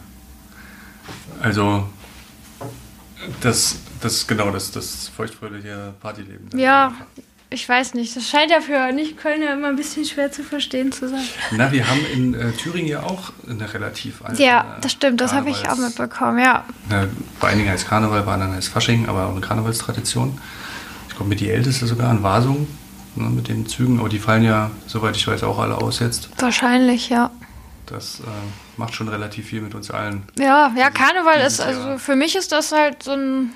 Also, 1.41 1.87
das, 3.41 3.77
das 4.01 4.27
genau, 4.27 4.51
das, 4.51 4.71
das 4.71 5.09
feuchtfröhliche 5.15 5.93
Partyleben. 6.01 6.49
Ja, 6.57 6.93
ich 7.49 7.67
weiß 7.67 7.95
nicht. 7.95 8.15
Das 8.15 8.29
scheint 8.29 8.51
ja 8.51 8.61
für 8.61 8.91
Nicht-Kölner 8.91 9.53
immer 9.53 9.69
ein 9.69 9.75
bisschen 9.75 10.05
schwer 10.05 10.31
zu 10.31 10.43
verstehen 10.43 10.91
zu 10.91 11.09
sein. 11.09 11.23
Na, 11.51 11.71
wir 11.71 11.89
haben 11.89 12.05
in 12.13 12.33
äh, 12.35 12.51
Thüringen 12.51 12.87
ja 12.87 13.01
auch 13.01 13.33
eine 13.49 13.73
relativ 13.73 14.23
alte. 14.23 14.43
Ja, 14.43 14.77
das 14.81 14.91
stimmt, 14.91 15.19
das 15.19 15.33
habe 15.33 15.49
ich 15.49 15.67
auch 15.67 15.77
mitbekommen, 15.77 16.39
ja. 16.39 16.63
Na, 16.89 17.07
bei 17.39 17.47
einigen 17.47 17.69
heißt 17.69 17.87
Karneval, 17.87 18.21
bei 18.21 18.33
anderen 18.33 18.53
heißt 18.53 18.67
Fasching, 18.67 19.07
aber 19.07 19.25
auch 19.25 19.31
eine 19.31 19.41
Karnevalstradition 19.41 20.39
glaube 21.19 21.29
mit 21.29 21.41
die 21.41 21.49
älteste 21.49 21.85
sogar 21.85 22.09
an 22.09 22.23
Wasung, 22.23 22.65
ne, 23.15 23.29
mit 23.29 23.49
den 23.49 23.67
Zügen, 23.67 23.99
aber 23.99 24.07
die 24.07 24.19
fallen 24.19 24.43
ja, 24.43 24.71
soweit 24.87 25.17
ich 25.17 25.27
weiß, 25.27 25.43
auch 25.43 25.59
alle 25.59 25.77
aus 25.77 25.99
jetzt. 25.99 26.29
Wahrscheinlich, 26.37 27.09
ja. 27.09 27.29
Das 27.87 28.21
äh, 28.21 28.23
macht 28.77 28.95
schon 28.95 29.09
relativ 29.09 29.47
viel 29.47 29.59
mit 29.61 29.75
uns 29.75 29.91
allen. 29.91 30.23
Ja, 30.37 30.73
ja, 30.77 30.89
Karneval 30.89 31.41
ist, 31.45 31.59
also 31.59 31.97
für 31.97 32.15
mich 32.15 32.37
ist 32.37 32.53
das 32.53 32.71
halt 32.71 33.03
so 33.03 33.11
ein 33.11 33.51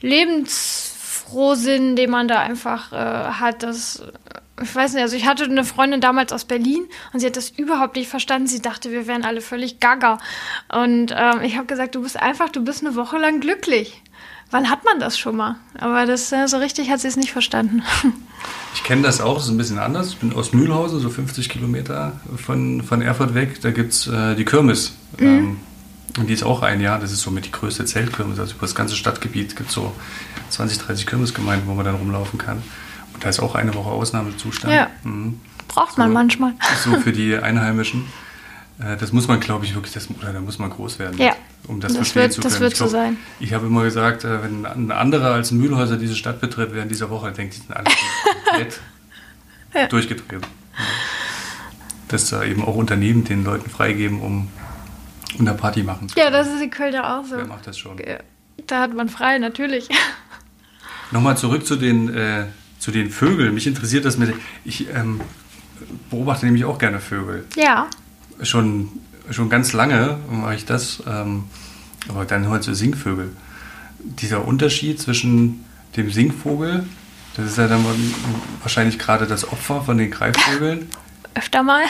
Lebensfrohsinn, 0.00 1.94
den 1.94 2.10
man 2.10 2.26
da 2.26 2.40
einfach 2.40 2.92
äh, 2.92 2.96
hat. 2.96 3.62
Das, 3.62 4.02
ich 4.60 4.74
weiß 4.74 4.94
nicht, 4.94 5.02
also 5.02 5.14
ich 5.14 5.26
hatte 5.26 5.44
eine 5.44 5.62
Freundin 5.62 6.00
damals 6.00 6.32
aus 6.32 6.44
Berlin 6.44 6.88
und 7.12 7.20
sie 7.20 7.26
hat 7.26 7.36
das 7.36 7.50
überhaupt 7.50 7.94
nicht 7.94 8.08
verstanden. 8.08 8.48
Sie 8.48 8.62
dachte, 8.62 8.90
wir 8.90 9.06
wären 9.06 9.24
alle 9.24 9.42
völlig 9.42 9.78
gaga. 9.78 10.18
Und 10.72 11.14
ähm, 11.16 11.42
ich 11.42 11.56
habe 11.56 11.66
gesagt, 11.66 11.94
du 11.94 12.02
bist 12.02 12.20
einfach, 12.20 12.48
du 12.48 12.64
bist 12.64 12.84
eine 12.84 12.96
Woche 12.96 13.18
lang 13.18 13.38
glücklich 13.38 14.02
wann 14.52 14.70
hat 14.70 14.84
man 14.84 15.00
das 15.00 15.18
schon 15.18 15.36
mal? 15.36 15.56
Aber 15.78 16.06
das 16.06 16.30
äh, 16.30 16.46
so 16.46 16.58
richtig 16.58 16.90
hat 16.90 17.00
sie 17.00 17.08
es 17.08 17.16
nicht 17.16 17.32
verstanden. 17.32 17.82
Ich 18.74 18.82
kenne 18.84 19.02
das 19.02 19.20
auch, 19.20 19.34
das 19.34 19.44
ist 19.44 19.50
ein 19.50 19.58
bisschen 19.58 19.78
anders. 19.78 20.08
Ich 20.08 20.16
bin 20.16 20.32
aus 20.32 20.52
Mühlhausen, 20.52 20.98
so 20.98 21.10
50 21.10 21.50
Kilometer 21.50 22.12
von, 22.36 22.82
von 22.82 23.02
Erfurt 23.02 23.34
weg. 23.34 23.60
Da 23.60 23.70
gibt 23.70 23.92
es 23.92 24.06
äh, 24.06 24.34
die 24.34 24.46
Kirmes. 24.46 24.96
Mhm. 25.18 25.26
Ähm, 25.26 25.56
und 26.18 26.26
die 26.26 26.32
ist 26.32 26.42
auch 26.42 26.62
ein 26.62 26.80
Jahr. 26.80 26.98
Das 26.98 27.12
ist 27.12 27.20
somit 27.20 27.44
die 27.44 27.52
größte 27.52 27.84
Zeltkirmes. 27.84 28.38
Also 28.38 28.54
über 28.54 28.62
das 28.62 28.74
ganze 28.74 28.96
Stadtgebiet 28.96 29.56
gibt 29.56 29.68
es 29.68 29.74
so 29.74 29.92
20, 30.48 30.78
30 30.78 31.06
Kirmesgemeinden, 31.06 31.68
wo 31.68 31.74
man 31.74 31.84
dann 31.84 31.94
rumlaufen 31.94 32.38
kann. 32.38 32.62
Und 33.14 33.22
da 33.22 33.28
ist 33.28 33.40
auch 33.40 33.54
eine 33.54 33.74
Woche 33.74 33.90
Ausnahmezustand. 33.90 34.72
Ja. 34.72 34.88
Mhm. 35.04 35.38
Braucht 35.68 35.98
man 35.98 36.08
so, 36.08 36.14
manchmal. 36.14 36.54
So 36.82 36.96
für 36.96 37.12
die 37.12 37.36
Einheimischen. 37.36 38.06
Äh, 38.78 38.96
das 38.96 39.12
muss 39.12 39.28
man, 39.28 39.40
glaube 39.40 39.64
ich, 39.64 39.74
wirklich, 39.74 39.92
das, 39.92 40.08
oder 40.10 40.32
da 40.32 40.40
muss 40.40 40.58
man 40.58 40.70
groß 40.70 40.98
werden. 40.98 41.18
Ja. 41.18 41.34
Um 41.68 41.80
das, 41.80 41.92
das 41.92 41.98
verstehen 41.98 42.22
wird, 42.22 42.32
zu 42.32 42.40
können. 42.40 42.52
Das 42.52 42.60
wird 42.60 42.76
so 42.76 42.86
sein. 42.88 43.16
Ich 43.38 43.52
habe 43.52 43.66
immer 43.66 43.84
gesagt, 43.84 44.24
äh, 44.24 44.42
wenn 44.42 44.66
ein 44.66 44.90
anderer 44.90 45.34
als 45.34 45.50
ein 45.50 45.58
Mühlhäuser 45.58 45.96
diese 45.96 46.16
Stadt 46.16 46.40
betritt 46.40 46.74
während 46.74 46.90
dieser 46.90 47.10
Woche, 47.10 47.30
denkt, 47.32 47.54
die 47.54 47.58
sind 47.58 47.72
alle 47.74 47.84
komplett 48.46 48.80
ja. 49.74 49.88
Dass 52.08 52.28
da 52.28 52.44
eben 52.44 52.62
auch 52.62 52.74
Unternehmen 52.74 53.24
den 53.24 53.44
Leuten 53.44 53.70
freigeben, 53.70 54.20
um 54.20 54.48
eine 55.38 55.54
Party 55.54 55.82
machen 55.82 56.08
zu 56.08 56.14
können. 56.14 56.26
Ja, 56.26 56.30
das 56.30 56.48
ist 56.48 56.60
in 56.60 56.70
Köln 56.70 56.92
ja 56.92 57.18
auch 57.18 57.24
so. 57.24 57.36
Wer 57.36 57.46
macht 57.46 57.66
das 57.66 57.78
schon? 57.78 57.98
Da 58.66 58.80
hat 58.80 58.94
man 58.94 59.08
frei, 59.08 59.38
natürlich. 59.38 59.88
Nochmal 61.10 61.36
zurück 61.36 61.66
zu 61.66 61.76
den, 61.76 62.14
äh, 62.14 62.46
zu 62.78 62.90
den 62.90 63.10
Vögeln. 63.10 63.54
Mich 63.54 63.66
interessiert 63.66 64.04
das 64.04 64.18
mit. 64.18 64.34
Ich 64.64 64.88
ähm, 64.94 65.20
beobachte 66.10 66.46
nämlich 66.46 66.64
auch 66.64 66.78
gerne 66.78 67.00
Vögel. 67.00 67.46
Ja. 67.56 67.88
Schon, 68.42 68.88
schon 69.30 69.48
ganz 69.48 69.72
lange 69.72 70.18
mache 70.30 70.54
ich 70.54 70.64
das. 70.64 71.02
Ähm, 71.06 71.44
aber 72.08 72.24
dann 72.24 72.48
heute 72.48 72.64
so 72.64 72.74
Singvögel. 72.74 73.30
Dieser 73.98 74.46
Unterschied 74.46 75.00
zwischen 75.00 75.64
dem 75.96 76.10
Singvogel, 76.10 76.86
das 77.36 77.46
ist 77.46 77.58
ja 77.58 77.68
dann 77.68 77.84
wahrscheinlich 78.60 78.98
gerade 78.98 79.26
das 79.26 79.50
Opfer 79.50 79.82
von 79.82 79.98
den 79.98 80.10
Greifvögeln. 80.10 80.88
Öfter 81.34 81.62
mal. 81.62 81.84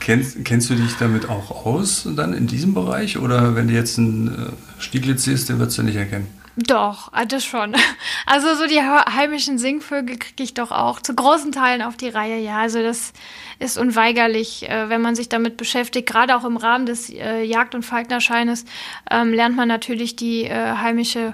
kennst, 0.00 0.44
kennst 0.44 0.70
du 0.70 0.74
dich 0.74 0.96
damit 0.98 1.28
auch 1.28 1.66
aus, 1.66 2.08
dann 2.16 2.32
in 2.32 2.46
diesem 2.46 2.74
Bereich? 2.74 3.18
Oder 3.18 3.54
wenn 3.54 3.68
du 3.68 3.74
jetzt 3.74 3.98
einen 3.98 4.28
äh, 4.28 4.82
Stieglitz 4.82 5.24
siehst, 5.24 5.48
den 5.48 5.58
würdest 5.58 5.78
du 5.78 5.82
nicht 5.82 5.96
erkennen? 5.96 6.26
Doch, 6.66 7.10
ah, 7.12 7.24
das 7.24 7.44
schon. 7.44 7.76
Also 8.26 8.54
so 8.56 8.66
die 8.66 8.82
heimischen 8.82 9.56
Singvögel 9.56 10.18
kriege 10.18 10.42
ich 10.42 10.52
doch 10.52 10.70
auch 10.70 11.00
zu 11.00 11.14
großen 11.14 11.50
Teilen 11.50 11.80
auf 11.80 11.96
die 11.96 12.10
Reihe. 12.10 12.38
Ja, 12.38 12.58
also 12.58 12.82
das 12.82 13.14
ist 13.58 13.78
unweigerlich, 13.78 14.68
äh, 14.68 14.90
wenn 14.90 15.00
man 15.00 15.14
sich 15.14 15.30
damit 15.30 15.56
beschäftigt. 15.56 16.06
Gerade 16.06 16.36
auch 16.36 16.44
im 16.44 16.58
Rahmen 16.58 16.84
des 16.84 17.08
äh, 17.08 17.42
Jagd- 17.42 17.74
und 17.74 17.84
Falknerscheines 17.84 18.66
ähm, 19.10 19.32
lernt 19.32 19.56
man 19.56 19.66
natürlich 19.66 20.16
die 20.16 20.44
äh, 20.44 20.74
heimische 20.74 21.32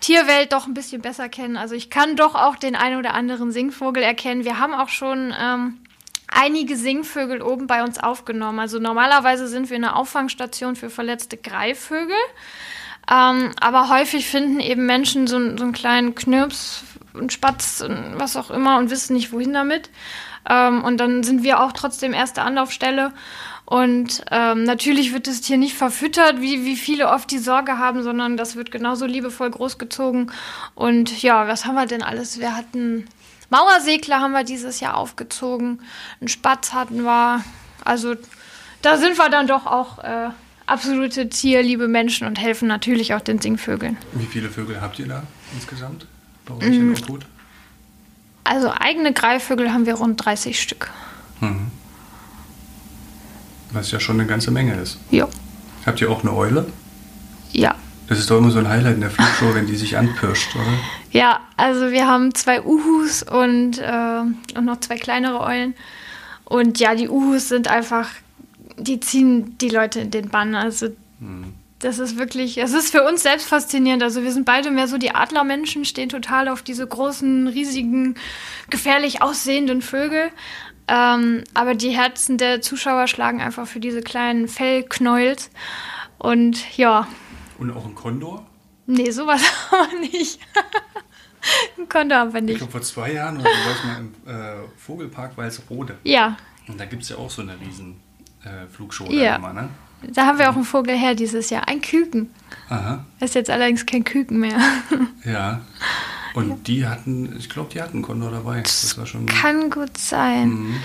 Tierwelt 0.00 0.52
doch 0.52 0.66
ein 0.66 0.74
bisschen 0.74 1.02
besser 1.02 1.28
kennen. 1.28 1.58
Also 1.58 1.74
ich 1.74 1.90
kann 1.90 2.16
doch 2.16 2.34
auch 2.34 2.56
den 2.56 2.76
einen 2.76 2.98
oder 2.98 3.12
anderen 3.12 3.52
Singvogel 3.52 4.02
erkennen. 4.02 4.44
Wir 4.44 4.58
haben 4.58 4.72
auch 4.72 4.88
schon 4.88 5.34
ähm, 5.38 5.78
einige 6.28 6.76
Singvögel 6.76 7.42
oben 7.42 7.66
bei 7.66 7.82
uns 7.82 7.98
aufgenommen. 7.98 8.60
Also 8.60 8.78
normalerweise 8.78 9.48
sind 9.48 9.68
wir 9.68 9.76
eine 9.76 9.96
Auffangstation 9.96 10.76
für 10.76 10.88
verletzte 10.88 11.36
Greifvögel. 11.36 12.16
Ähm, 13.10 13.52
aber 13.60 13.88
häufig 13.88 14.26
finden 14.26 14.60
eben 14.60 14.86
Menschen 14.86 15.26
so, 15.26 15.38
so 15.56 15.64
einen 15.64 15.72
kleinen 15.72 16.14
Knirps, 16.14 16.84
einen 17.14 17.30
Spatz, 17.30 17.84
was 18.14 18.36
auch 18.36 18.50
immer 18.50 18.78
und 18.78 18.90
wissen 18.90 19.14
nicht, 19.14 19.32
wohin 19.32 19.52
damit. 19.52 19.90
Ähm, 20.48 20.84
und 20.84 20.98
dann 20.98 21.22
sind 21.22 21.42
wir 21.42 21.60
auch 21.60 21.72
trotzdem 21.72 22.12
erste 22.12 22.42
Anlaufstelle. 22.42 23.12
Und 23.64 24.24
ähm, 24.30 24.62
natürlich 24.62 25.12
wird 25.12 25.26
das 25.26 25.40
Tier 25.40 25.56
nicht 25.56 25.74
verfüttert, 25.74 26.40
wie, 26.40 26.64
wie 26.64 26.76
viele 26.76 27.08
oft 27.08 27.30
die 27.30 27.38
Sorge 27.38 27.78
haben, 27.78 28.02
sondern 28.02 28.36
das 28.36 28.54
wird 28.54 28.70
genauso 28.70 29.06
liebevoll 29.06 29.50
großgezogen. 29.50 30.30
Und 30.76 31.22
ja, 31.22 31.48
was 31.48 31.66
haben 31.66 31.74
wir 31.74 31.86
denn 31.86 32.02
alles? 32.02 32.38
Wir 32.38 32.56
hatten 32.56 33.08
Mauersegler 33.50 34.20
haben 34.20 34.32
wir 34.32 34.44
dieses 34.44 34.80
Jahr 34.80 34.96
aufgezogen, 34.96 35.80
einen 36.20 36.28
Spatz 36.28 36.72
hatten 36.72 37.02
wir. 37.02 37.44
Also 37.84 38.14
da 38.82 38.96
sind 38.96 39.18
wir 39.18 39.28
dann 39.28 39.46
doch 39.46 39.66
auch 39.66 39.98
äh, 39.98 40.30
absolute 40.66 41.28
tierliebe 41.28 41.88
Menschen 41.88 42.26
und 42.26 42.40
helfen 42.40 42.68
natürlich 42.68 43.14
auch 43.14 43.20
den 43.20 43.40
Singvögeln. 43.40 43.96
Wie 44.12 44.26
viele 44.26 44.50
Vögel 44.50 44.80
habt 44.80 44.98
ihr 44.98 45.06
da 45.06 45.22
insgesamt 45.54 46.06
bei 46.44 46.54
euch 46.54 46.70
mm. 46.70 46.72
in 46.72 46.96
Obhut? 46.96 47.26
Also 48.44 48.70
eigene 48.70 49.12
Greifvögel 49.12 49.72
haben 49.72 49.86
wir 49.86 49.94
rund 49.94 50.24
30 50.24 50.60
Stück. 50.60 50.90
Mhm. 51.40 51.70
Was 53.72 53.90
ja 53.90 53.98
schon 53.98 54.20
eine 54.20 54.28
ganze 54.28 54.50
Menge 54.52 54.74
ist. 54.74 54.98
Ja. 55.10 55.28
Habt 55.84 56.00
ihr 56.00 56.10
auch 56.10 56.22
eine 56.22 56.32
Eule? 56.32 56.66
Ja. 57.52 57.74
Das 58.08 58.20
ist 58.20 58.30
doch 58.30 58.38
immer 58.38 58.50
so 58.50 58.60
ein 58.60 58.68
Highlight 58.68 58.94
in 58.94 59.00
der 59.00 59.10
Flugshow, 59.10 59.52
wenn 59.54 59.66
die 59.66 59.74
sich 59.74 59.96
anpirscht, 59.96 60.54
oder? 60.54 60.64
Ja, 61.10 61.40
also 61.56 61.90
wir 61.90 62.06
haben 62.06 62.34
zwei 62.34 62.62
Uhus 62.62 63.24
und, 63.24 63.78
äh, 63.78 64.20
und 64.56 64.64
noch 64.64 64.78
zwei 64.78 64.96
kleinere 64.96 65.40
Eulen. 65.40 65.74
Und 66.44 66.78
ja, 66.78 66.94
die 66.94 67.08
Uhus 67.08 67.48
sind 67.48 67.66
einfach 67.66 68.08
die 68.78 69.00
ziehen 69.00 69.56
die 69.58 69.68
Leute 69.68 70.00
in 70.00 70.10
den 70.10 70.28
Bann. 70.28 70.54
Also 70.54 70.88
mhm. 71.20 71.54
das 71.78 71.98
ist 71.98 72.18
wirklich, 72.18 72.58
es 72.58 72.72
ist 72.72 72.90
für 72.90 73.04
uns 73.04 73.22
selbst 73.22 73.48
faszinierend. 73.48 74.02
Also 74.02 74.22
wir 74.22 74.32
sind 74.32 74.44
beide 74.44 74.70
mehr 74.70 74.88
so 74.88 74.98
die 74.98 75.14
Adlermenschen, 75.14 75.84
stehen 75.84 76.08
total 76.08 76.48
auf 76.48 76.62
diese 76.62 76.86
großen, 76.86 77.48
riesigen, 77.48 78.16
gefährlich 78.70 79.22
aussehenden 79.22 79.82
Vögel. 79.82 80.30
Ähm, 80.88 81.42
aber 81.54 81.74
die 81.74 81.90
Herzen 81.90 82.38
der 82.38 82.60
Zuschauer 82.60 83.08
schlagen 83.08 83.40
einfach 83.40 83.66
für 83.66 83.80
diese 83.80 84.02
kleinen 84.02 84.48
Fellknäuels. 84.48 85.50
Und 86.18 86.76
ja. 86.76 87.08
Und 87.58 87.70
auch 87.72 87.84
ein 87.84 87.94
Kondor? 87.94 88.46
Nee, 88.86 89.10
sowas 89.10 89.42
haben 89.72 89.90
wir 89.90 90.10
nicht. 90.10 90.40
ein 91.78 91.88
Kondor 91.88 92.18
haben 92.18 92.34
wir 92.34 92.40
nicht. 92.40 92.52
Ich 92.52 92.58
glaube, 92.58 92.72
vor 92.72 92.82
zwei 92.82 93.12
Jahren 93.12 93.42
war 93.42 93.50
ich 93.50 93.84
mal 93.84 93.98
im 93.98 94.12
äh, 94.26 94.68
Vogelpark 94.76 95.36
Walsrode. 95.36 95.98
Ja. 96.04 96.36
Und 96.68 96.78
da 96.78 96.84
gibt 96.84 97.02
es 97.02 97.08
ja 97.08 97.16
auch 97.16 97.30
so 97.30 97.42
eine 97.42 97.58
riesen 97.60 98.00
äh, 98.46 98.66
Flugshow 98.70 99.10
ja. 99.10 99.36
immer, 99.36 99.52
ne? 99.52 99.68
Da 100.02 100.26
haben 100.26 100.38
wir 100.38 100.50
auch 100.50 100.54
einen 100.54 100.64
Vogel 100.64 100.96
her 100.96 101.14
dieses 101.14 101.50
Jahr, 101.50 101.68
ein 101.68 101.80
Küken. 101.80 102.30
Aha. 102.68 103.04
Ist 103.20 103.34
jetzt 103.34 103.50
allerdings 103.50 103.86
kein 103.86 104.04
Küken 104.04 104.38
mehr. 104.38 104.58
Ja. 105.24 105.62
Und 106.34 106.50
ja. 106.50 106.56
die 106.66 106.86
hatten, 106.86 107.34
ich 107.38 107.48
glaube, 107.48 107.70
die 107.72 107.80
hatten 107.80 108.02
Kondor 108.02 108.30
dabei. 108.30 108.60
Das, 108.60 108.96
war 108.98 109.06
schon 109.06 109.24
kann 109.24 109.70
gut 109.70 109.96
sein. 109.96 110.50
Mhm. 110.50 110.76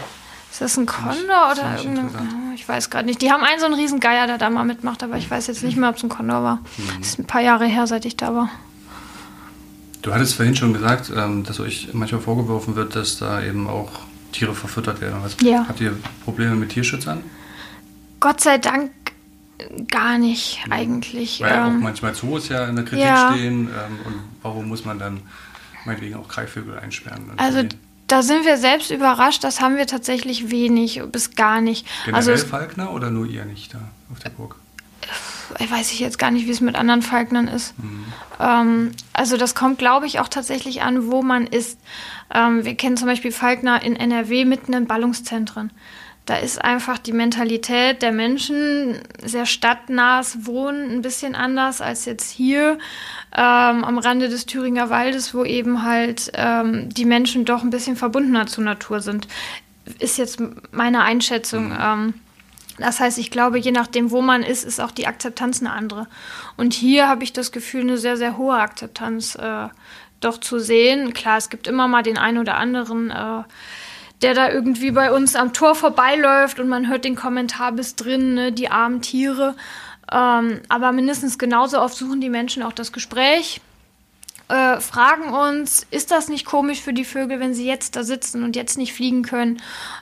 Ist 0.49 0.61
das 0.61 0.77
ein 0.77 0.85
Kondor 0.85 1.51
oder 1.51 1.77
irgendein? 1.77 2.53
Ich 2.55 2.67
weiß 2.67 2.89
gerade 2.89 3.05
nicht. 3.05 3.21
Die 3.21 3.31
haben 3.31 3.43
einen 3.43 3.59
so 3.59 3.65
einen 3.65 3.75
riesen 3.75 3.99
Geier, 3.99 4.27
der 4.27 4.37
da 4.37 4.49
mal 4.49 4.63
mitmacht, 4.63 5.03
aber 5.03 5.17
ich 5.17 5.29
weiß 5.29 5.47
jetzt 5.47 5.61
nicht 5.63 5.77
mehr, 5.77 5.89
ob 5.89 5.97
es 5.97 6.03
ein 6.03 6.09
Kondor 6.09 6.41
war. 6.41 6.55
Mhm. 6.55 6.99
Das 6.99 7.07
ist 7.09 7.19
ein 7.19 7.25
paar 7.25 7.41
Jahre 7.41 7.65
her, 7.65 7.85
seit 7.85 8.05
ich 8.05 8.15
da 8.15 8.33
war. 8.33 8.49
Du 10.01 10.13
hattest 10.13 10.35
vorhin 10.35 10.55
schon 10.55 10.73
gesagt, 10.73 11.11
ähm, 11.15 11.43
dass 11.43 11.59
euch 11.59 11.89
manchmal 11.93 12.21
vorgeworfen 12.21 12.75
wird, 12.75 12.95
dass 12.95 13.19
da 13.19 13.43
eben 13.43 13.69
auch 13.69 13.91
Tiere 14.31 14.55
verfüttert 14.55 15.01
werden. 15.01 15.17
Was? 15.21 15.35
Ja. 15.41 15.65
Habt 15.67 15.81
ihr 15.81 15.95
Probleme 16.23 16.55
mit 16.55 16.69
Tierschützern? 16.69 17.23
Gott 18.21 18.39
sei 18.39 18.57
Dank 18.57 18.91
gar 19.89 20.17
nicht 20.17 20.59
eigentlich. 20.69 21.41
Weil 21.41 21.51
ähm, 21.51 21.59
auch 21.59 21.81
manchmal 21.81 22.15
Zoos 22.15 22.47
ja 22.47 22.65
in 22.67 22.77
der 22.77 22.85
Kritik 22.85 23.05
ja. 23.05 23.33
stehen. 23.33 23.67
Ähm, 23.67 23.99
und 24.05 24.15
warum 24.41 24.69
muss 24.69 24.85
man 24.85 24.97
dann 24.99 25.21
meinetwegen 25.85 26.15
auch 26.15 26.29
Greifvögel 26.29 26.79
einsperren? 26.79 27.31
Also 27.37 27.63
da 28.07 28.21
sind 28.23 28.45
wir 28.45 28.57
selbst 28.57 28.91
überrascht, 28.91 29.43
das 29.43 29.61
haben 29.61 29.77
wir 29.77 29.87
tatsächlich 29.87 30.51
wenig 30.51 31.01
bis 31.11 31.35
gar 31.35 31.61
nicht. 31.61 31.87
Generell 32.05 32.33
also 32.33 32.45
Falkner 32.45 32.91
oder 32.91 33.09
nur 33.09 33.25
ihr 33.25 33.45
nicht 33.45 33.73
da 33.73 33.79
auf 34.11 34.19
der 34.19 34.29
Burg? 34.29 34.57
Weiß 35.57 35.91
ich 35.91 35.99
jetzt 35.99 36.17
gar 36.17 36.31
nicht, 36.31 36.45
wie 36.45 36.51
es 36.51 36.61
mit 36.61 36.75
anderen 36.75 37.01
Falknern 37.01 37.47
ist. 37.47 37.77
Mhm. 37.79 38.05
Ähm, 38.39 38.91
also 39.13 39.37
das 39.37 39.55
kommt, 39.55 39.79
glaube 39.79 40.07
ich, 40.07 40.19
auch 40.19 40.27
tatsächlich 40.27 40.81
an, 40.81 41.11
wo 41.11 41.21
man 41.21 41.47
ist. 41.47 41.79
Ähm, 42.33 42.63
wir 42.63 42.75
kennen 42.75 42.97
zum 42.97 43.07
Beispiel 43.07 43.31
Falkner 43.31 43.81
in 43.81 43.95
NRW 43.95 44.45
mitten 44.45 44.73
in 44.73 44.87
Ballungszentren. 44.87 45.71
Da 46.25 46.35
ist 46.37 46.63
einfach 46.63 46.99
die 46.99 47.13
Mentalität 47.13 48.01
der 48.01 48.11
Menschen, 48.11 48.99
sehr 49.23 49.47
stadtnahes 49.47 50.45
Wohnen, 50.45 50.91
ein 50.91 51.01
bisschen 51.01 51.33
anders 51.33 51.81
als 51.81 52.05
jetzt 52.05 52.29
hier 52.29 52.77
ähm, 53.35 53.83
am 53.83 53.97
Rande 53.97 54.29
des 54.29 54.45
Thüringer 54.45 54.89
Waldes, 54.89 55.33
wo 55.33 55.43
eben 55.43 55.83
halt 55.83 56.31
ähm, 56.35 56.89
die 56.89 57.05
Menschen 57.05 57.43
doch 57.43 57.63
ein 57.63 57.71
bisschen 57.71 57.95
verbundener 57.95 58.45
zur 58.45 58.63
Natur 58.63 59.01
sind. 59.01 59.27
Ist 59.97 60.17
jetzt 60.17 60.41
meine 60.71 61.01
Einschätzung. 61.01 61.69
Mhm. 61.69 61.77
Ähm, 61.81 62.13
das 62.77 62.99
heißt, 62.99 63.17
ich 63.17 63.31
glaube, 63.31 63.57
je 63.57 63.71
nachdem, 63.71 64.11
wo 64.11 64.21
man 64.21 64.43
ist, 64.43 64.63
ist 64.63 64.79
auch 64.79 64.91
die 64.91 65.07
Akzeptanz 65.07 65.59
eine 65.59 65.71
andere. 65.71 66.07
Und 66.55 66.73
hier 66.73 67.07
habe 67.07 67.23
ich 67.23 67.33
das 67.33 67.51
Gefühl, 67.51 67.81
eine 67.81 67.97
sehr, 67.97 68.17
sehr 68.17 68.37
hohe 68.37 68.55
Akzeptanz 68.55 69.35
äh, 69.35 69.67
doch 70.19 70.39
zu 70.39 70.59
sehen. 70.59 71.13
Klar, 71.13 71.37
es 71.37 71.49
gibt 71.49 71.67
immer 71.67 71.87
mal 71.87 72.03
den 72.03 72.17
einen 72.17 72.37
oder 72.37 72.57
anderen. 72.57 73.09
Äh, 73.09 73.43
der 74.21 74.33
da 74.33 74.49
irgendwie 74.49 74.91
bei 74.91 75.11
uns 75.11 75.35
am 75.35 75.53
Tor 75.53 75.75
vorbeiläuft 75.75 76.59
und 76.59 76.67
man 76.67 76.87
hört 76.87 77.05
den 77.05 77.15
Kommentar 77.15 77.71
bis 77.71 77.95
drin, 77.95 78.33
ne, 78.33 78.51
die 78.51 78.69
armen 78.69 79.01
Tiere. 79.01 79.55
Ähm, 80.11 80.61
aber 80.69 80.91
mindestens 80.91 81.37
genauso 81.37 81.79
oft 81.79 81.95
suchen 81.95 82.21
die 82.21 82.29
Menschen 82.29 82.63
auch 82.63 82.73
das 82.73 82.91
Gespräch 82.91 83.61
äh, 84.51 84.81
fragen 84.81 85.29
uns, 85.33 85.87
ist 85.91 86.11
das 86.11 86.27
nicht 86.27 86.45
komisch 86.45 86.81
für 86.81 86.91
die 86.91 87.05
Vögel, 87.05 87.39
wenn 87.39 87.53
sie 87.53 87.65
jetzt 87.65 87.95
da 87.95 88.03
sitzen 88.03 88.43
und 88.43 88.57
jetzt 88.57 88.77
nicht 88.77 88.93
fliegen 88.93 89.23
können? 89.23 89.61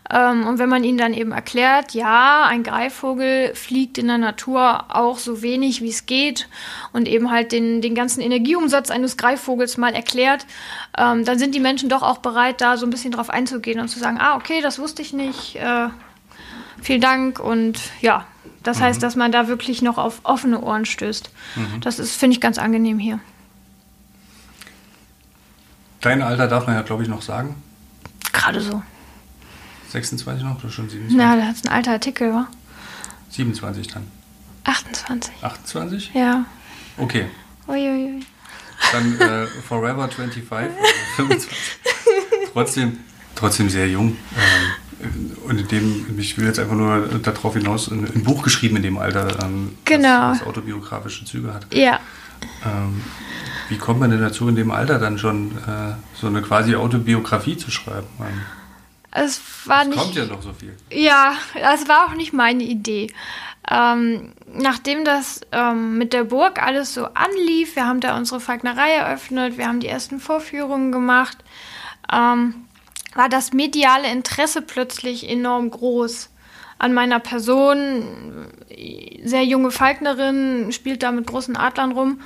Ähm, 0.10 0.48
und 0.48 0.58
wenn 0.58 0.70
man 0.70 0.84
ihnen 0.84 0.98
dann 0.98 1.14
eben 1.14 1.32
erklärt, 1.32 1.94
ja, 1.94 2.46
ein 2.46 2.64
Greifvogel 2.64 3.54
fliegt 3.54 4.00
in 4.00 4.08
der 4.08 4.18
Natur 4.18 4.86
auch 4.90 5.20
so 5.20 5.44
wenig, 5.44 5.82
wie 5.82 5.90
es 5.90 6.08
geht 6.08 6.50
und 6.94 7.08
eben 7.08 7.30
halt 7.30 7.52
den, 7.52 7.82
den 7.82 7.94
ganzen 7.94 8.22
Energieumsatz 8.22 8.90
eines 8.90 9.18
Greifvogels 9.18 9.78
mal 9.78 9.94
erklärt, 9.94 10.48
ähm, 10.98 11.26
dann 11.26 11.38
sind 11.38 11.54
die 11.54 11.60
Menschen 11.60 11.88
doch 11.88 12.02
auch 12.02 12.18
bereit, 12.18 12.60
da 12.60 12.76
so 12.78 12.88
ein 12.88 12.90
bisschen 12.90 13.12
drauf 13.12 13.30
einzugehen 13.30 13.80
und 13.80 13.90
zu 13.90 14.00
sagen, 14.00 14.18
ah, 14.20 14.36
okay, 14.36 14.62
das 14.62 14.80
wusste 14.80 15.04
ich 15.04 15.14
nicht. 15.14 15.58
Äh, 15.58 15.90
vielen 16.82 17.02
Dank 17.02 17.40
und 17.40 17.80
ja, 18.02 18.26
das 18.64 18.80
mhm. 18.80 18.84
heißt, 18.84 19.04
dass 19.04 19.16
man 19.16 19.32
da 19.32 19.48
wirklich 19.48 19.84
noch 19.84 20.00
auf 20.00 20.22
offene 20.24 20.60
Ohren 20.60 20.86
stößt. 20.86 21.30
Mhm. 21.56 21.82
Das 21.82 22.00
ist, 22.00 22.16
finde 22.16 22.34
ich, 22.34 22.42
ganz 22.42 22.58
angenehm 22.58 22.98
hier. 22.98 23.20
Dein 26.02 26.22
Alter 26.22 26.48
darf 26.48 26.66
man 26.66 26.76
ja, 26.76 26.82
glaube 26.82 27.04
ich, 27.04 27.10
noch 27.10 27.22
sagen. 27.22 27.56
Gerade 28.32 28.62
so. 28.62 28.82
26 29.90 30.44
noch 30.44 30.60
oder 30.60 30.70
schon 30.70 30.90
27? 30.90 31.18
Na, 31.18 31.36
das 31.36 31.58
ist 31.58 31.68
ein 31.68 31.74
alter 31.74 31.92
Artikel, 31.92 32.34
wa? 32.34 32.48
27 33.32 33.88
dann. 33.88 34.08
28. 34.64 35.34
28? 35.42 36.12
Ja. 36.14 36.46
Okay. 36.98 37.26
Uiuiui. 37.68 38.22
Dann 38.92 39.20
äh, 39.20 39.46
Forever 39.68 40.08
25, 40.08 40.44
also 40.48 40.74
25. 41.18 41.50
trotzdem, 42.54 42.98
trotzdem 43.36 43.70
sehr 43.70 43.88
jung. 43.88 44.16
Ähm, 45.02 45.32
und 45.46 45.60
in 45.60 45.68
dem, 45.68 46.20
ich 46.20 46.38
will 46.38 46.46
jetzt 46.46 46.60
einfach 46.60 46.76
nur 46.76 47.20
darauf 47.20 47.54
hinaus, 47.54 47.90
ein, 47.90 48.06
ein 48.06 48.24
Buch 48.24 48.44
geschrieben 48.44 48.78
in 48.78 48.84
dem 48.84 48.98
Alter, 48.98 49.44
ähm, 49.44 49.78
genau. 49.86 50.30
das, 50.30 50.40
das 50.40 50.48
autobiografische 50.48 51.26
Züge 51.26 51.54
hat. 51.54 51.74
Ja. 51.74 52.00
Ähm, 52.66 53.04
wie 53.70 53.78
kommt 53.78 54.00
man 54.00 54.10
denn 54.12 54.22
dazu, 54.22 54.48
in 54.48 54.56
dem 54.56 54.72
Alter 54.72 55.00
dann 55.00 55.18
schon 55.18 55.52
äh, 55.52 55.94
so 56.14 56.28
eine 56.28 56.42
quasi 56.42 56.76
Autobiografie 56.76 57.58
zu 57.58 57.72
schreiben? 57.72 58.08
Man, 58.18 58.30
es 59.12 59.42
war 59.66 59.82
es 59.82 59.88
nicht. 59.88 60.00
kommt 60.00 60.16
ja 60.16 60.26
noch 60.26 60.42
so 60.42 60.54
viel. 60.54 60.76
Ja, 60.92 61.34
das 61.54 61.88
war 61.88 62.08
auch 62.08 62.16
nicht 62.16 62.34
meine 62.34 62.64
Idee. 62.64 63.12
Ähm, 63.70 64.34
nachdem 64.52 65.06
das 65.06 65.42
ähm, 65.52 65.98
mit 65.98 66.14
der 66.14 66.24
Burg 66.24 66.62
alles 66.62 66.94
so 66.94 67.06
anlief, 67.14 67.76
wir 67.76 67.86
haben 67.86 68.00
da 68.00 68.18
unsere 68.18 68.40
Falknerei 68.40 68.92
eröffnet, 68.92 69.58
wir 69.58 69.68
haben 69.68 69.80
die 69.80 69.88
ersten 69.88 70.20
Vorführungen 70.20 70.92
gemacht, 70.92 71.38
ähm, 72.12 72.56
war 73.14 73.30
das 73.30 73.54
mediale 73.54 74.12
Interesse 74.12 74.62
plötzlich 74.62 75.30
enorm 75.30 75.70
groß 75.70 76.30
an 76.80 76.94
meiner 76.94 77.20
Person. 77.20 78.48
Sehr 79.24 79.44
junge 79.44 79.72
Falknerin, 79.72 80.72
spielt 80.72 81.04
da 81.04 81.12
mit 81.12 81.28
großen 81.28 81.56
Adlern 81.56 81.92
rum. 81.92 82.22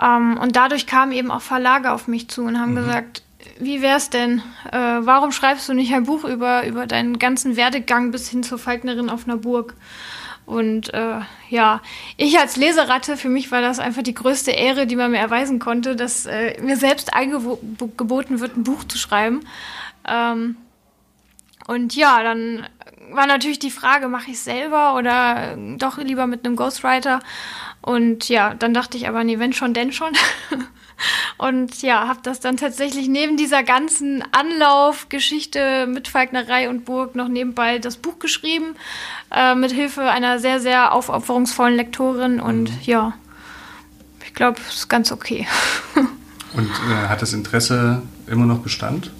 Ähm, 0.00 0.38
und 0.38 0.56
dadurch 0.56 0.86
kamen 0.86 1.12
eben 1.12 1.30
auch 1.30 1.42
Verlage 1.42 1.92
auf 1.92 2.08
mich 2.08 2.28
zu 2.28 2.42
und 2.42 2.58
haben 2.58 2.72
mhm. 2.72 2.76
gesagt, 2.76 3.22
wie 3.58 3.82
wär's 3.82 4.10
denn? 4.10 4.42
Äh, 4.70 4.78
warum 4.78 5.32
schreibst 5.32 5.68
du 5.68 5.74
nicht 5.74 5.92
ein 5.92 6.04
Buch 6.04 6.24
über, 6.24 6.66
über 6.66 6.86
deinen 6.86 7.18
ganzen 7.18 7.56
Werdegang 7.56 8.10
bis 8.10 8.28
hin 8.28 8.42
zur 8.42 8.58
Falknerin 8.58 9.10
auf 9.10 9.26
einer 9.26 9.36
Burg? 9.36 9.74
Und 10.46 10.92
äh, 10.94 11.20
ja, 11.48 11.80
ich 12.16 12.38
als 12.38 12.56
Leseratte, 12.56 13.16
für 13.16 13.28
mich 13.28 13.52
war 13.52 13.60
das 13.60 13.78
einfach 13.78 14.02
die 14.02 14.14
größte 14.14 14.50
Ehre, 14.50 14.86
die 14.86 14.96
man 14.96 15.12
mir 15.12 15.18
erweisen 15.18 15.58
konnte, 15.58 15.94
dass 15.94 16.26
äh, 16.26 16.60
mir 16.60 16.76
selbst 16.76 17.14
eingeboten 17.14 18.40
wird, 18.40 18.56
ein 18.56 18.64
Buch 18.64 18.82
zu 18.84 18.98
schreiben. 18.98 19.40
Ähm, 20.08 20.56
und 21.68 21.94
ja, 21.94 22.22
dann 22.24 22.66
war 23.12 23.26
natürlich 23.26 23.58
die 23.58 23.70
Frage, 23.70 24.08
mache 24.08 24.30
ich 24.30 24.36
es 24.36 24.44
selber 24.44 24.94
oder 24.94 25.56
doch 25.76 25.98
lieber 25.98 26.26
mit 26.26 26.44
einem 26.44 26.56
Ghostwriter? 26.56 27.20
Und 27.82 28.28
ja, 28.28 28.54
dann 28.54 28.74
dachte 28.74 28.96
ich 28.96 29.08
aber, 29.08 29.24
nee, 29.24 29.38
wenn 29.38 29.52
schon, 29.52 29.74
denn 29.74 29.92
schon. 29.92 30.12
und 31.38 31.80
ja, 31.82 32.06
habe 32.08 32.20
das 32.22 32.40
dann 32.40 32.56
tatsächlich 32.56 33.08
neben 33.08 33.36
dieser 33.36 33.62
ganzen 33.62 34.22
Anlaufgeschichte 34.32 35.86
mit 35.86 36.08
Falknerei 36.08 36.68
und 36.68 36.84
Burg 36.84 37.14
noch 37.14 37.28
nebenbei 37.28 37.78
das 37.78 37.96
Buch 37.96 38.18
geschrieben, 38.18 38.76
äh, 39.34 39.54
mit 39.54 39.72
Hilfe 39.72 40.02
einer 40.02 40.38
sehr, 40.38 40.60
sehr 40.60 40.92
aufopferungsvollen 40.92 41.76
Lektorin. 41.76 42.40
Und 42.40 42.70
mhm. 42.70 42.78
ja, 42.82 43.14
ich 44.24 44.34
glaube, 44.34 44.60
es 44.68 44.74
ist 44.74 44.88
ganz 44.88 45.10
okay. 45.10 45.46
und 46.52 46.70
äh, 46.90 47.08
hat 47.08 47.22
das 47.22 47.32
Interesse 47.32 48.02
immer 48.26 48.46
noch 48.46 48.58
Bestand? 48.58 49.10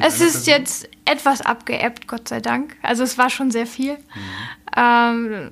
Es 0.00 0.20
ist 0.20 0.46
jetzt 0.46 0.88
etwas 1.04 1.40
abgeebbt, 1.40 2.08
Gott 2.08 2.28
sei 2.28 2.40
Dank. 2.40 2.76
Also 2.82 3.02
es 3.02 3.18
war 3.18 3.30
schon 3.30 3.50
sehr 3.50 3.66
viel. 3.66 3.94
Mhm. 3.94 4.00
Ähm, 4.76 5.50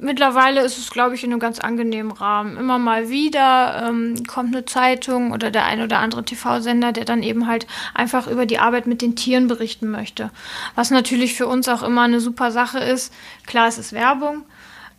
mittlerweile 0.00 0.62
ist 0.62 0.78
es, 0.78 0.90
glaube 0.90 1.14
ich, 1.14 1.24
in 1.24 1.30
einem 1.30 1.40
ganz 1.40 1.58
angenehmen 1.58 2.12
Rahmen. 2.12 2.56
Immer 2.56 2.78
mal 2.78 3.10
wieder 3.10 3.88
ähm, 3.88 4.22
kommt 4.26 4.54
eine 4.54 4.64
Zeitung 4.64 5.32
oder 5.32 5.50
der 5.50 5.64
ein 5.66 5.82
oder 5.82 5.98
andere 5.98 6.24
TV-Sender, 6.24 6.92
der 6.92 7.04
dann 7.04 7.22
eben 7.22 7.46
halt 7.46 7.66
einfach 7.94 8.26
über 8.26 8.46
die 8.46 8.58
Arbeit 8.58 8.86
mit 8.86 9.02
den 9.02 9.16
Tieren 9.16 9.46
berichten 9.46 9.90
möchte. 9.90 10.30
Was 10.74 10.90
natürlich 10.90 11.34
für 11.34 11.46
uns 11.46 11.68
auch 11.68 11.82
immer 11.82 12.02
eine 12.02 12.20
super 12.20 12.50
Sache 12.50 12.78
ist. 12.78 13.12
Klar, 13.46 13.68
es 13.68 13.78
ist 13.78 13.92
Werbung. 13.92 14.44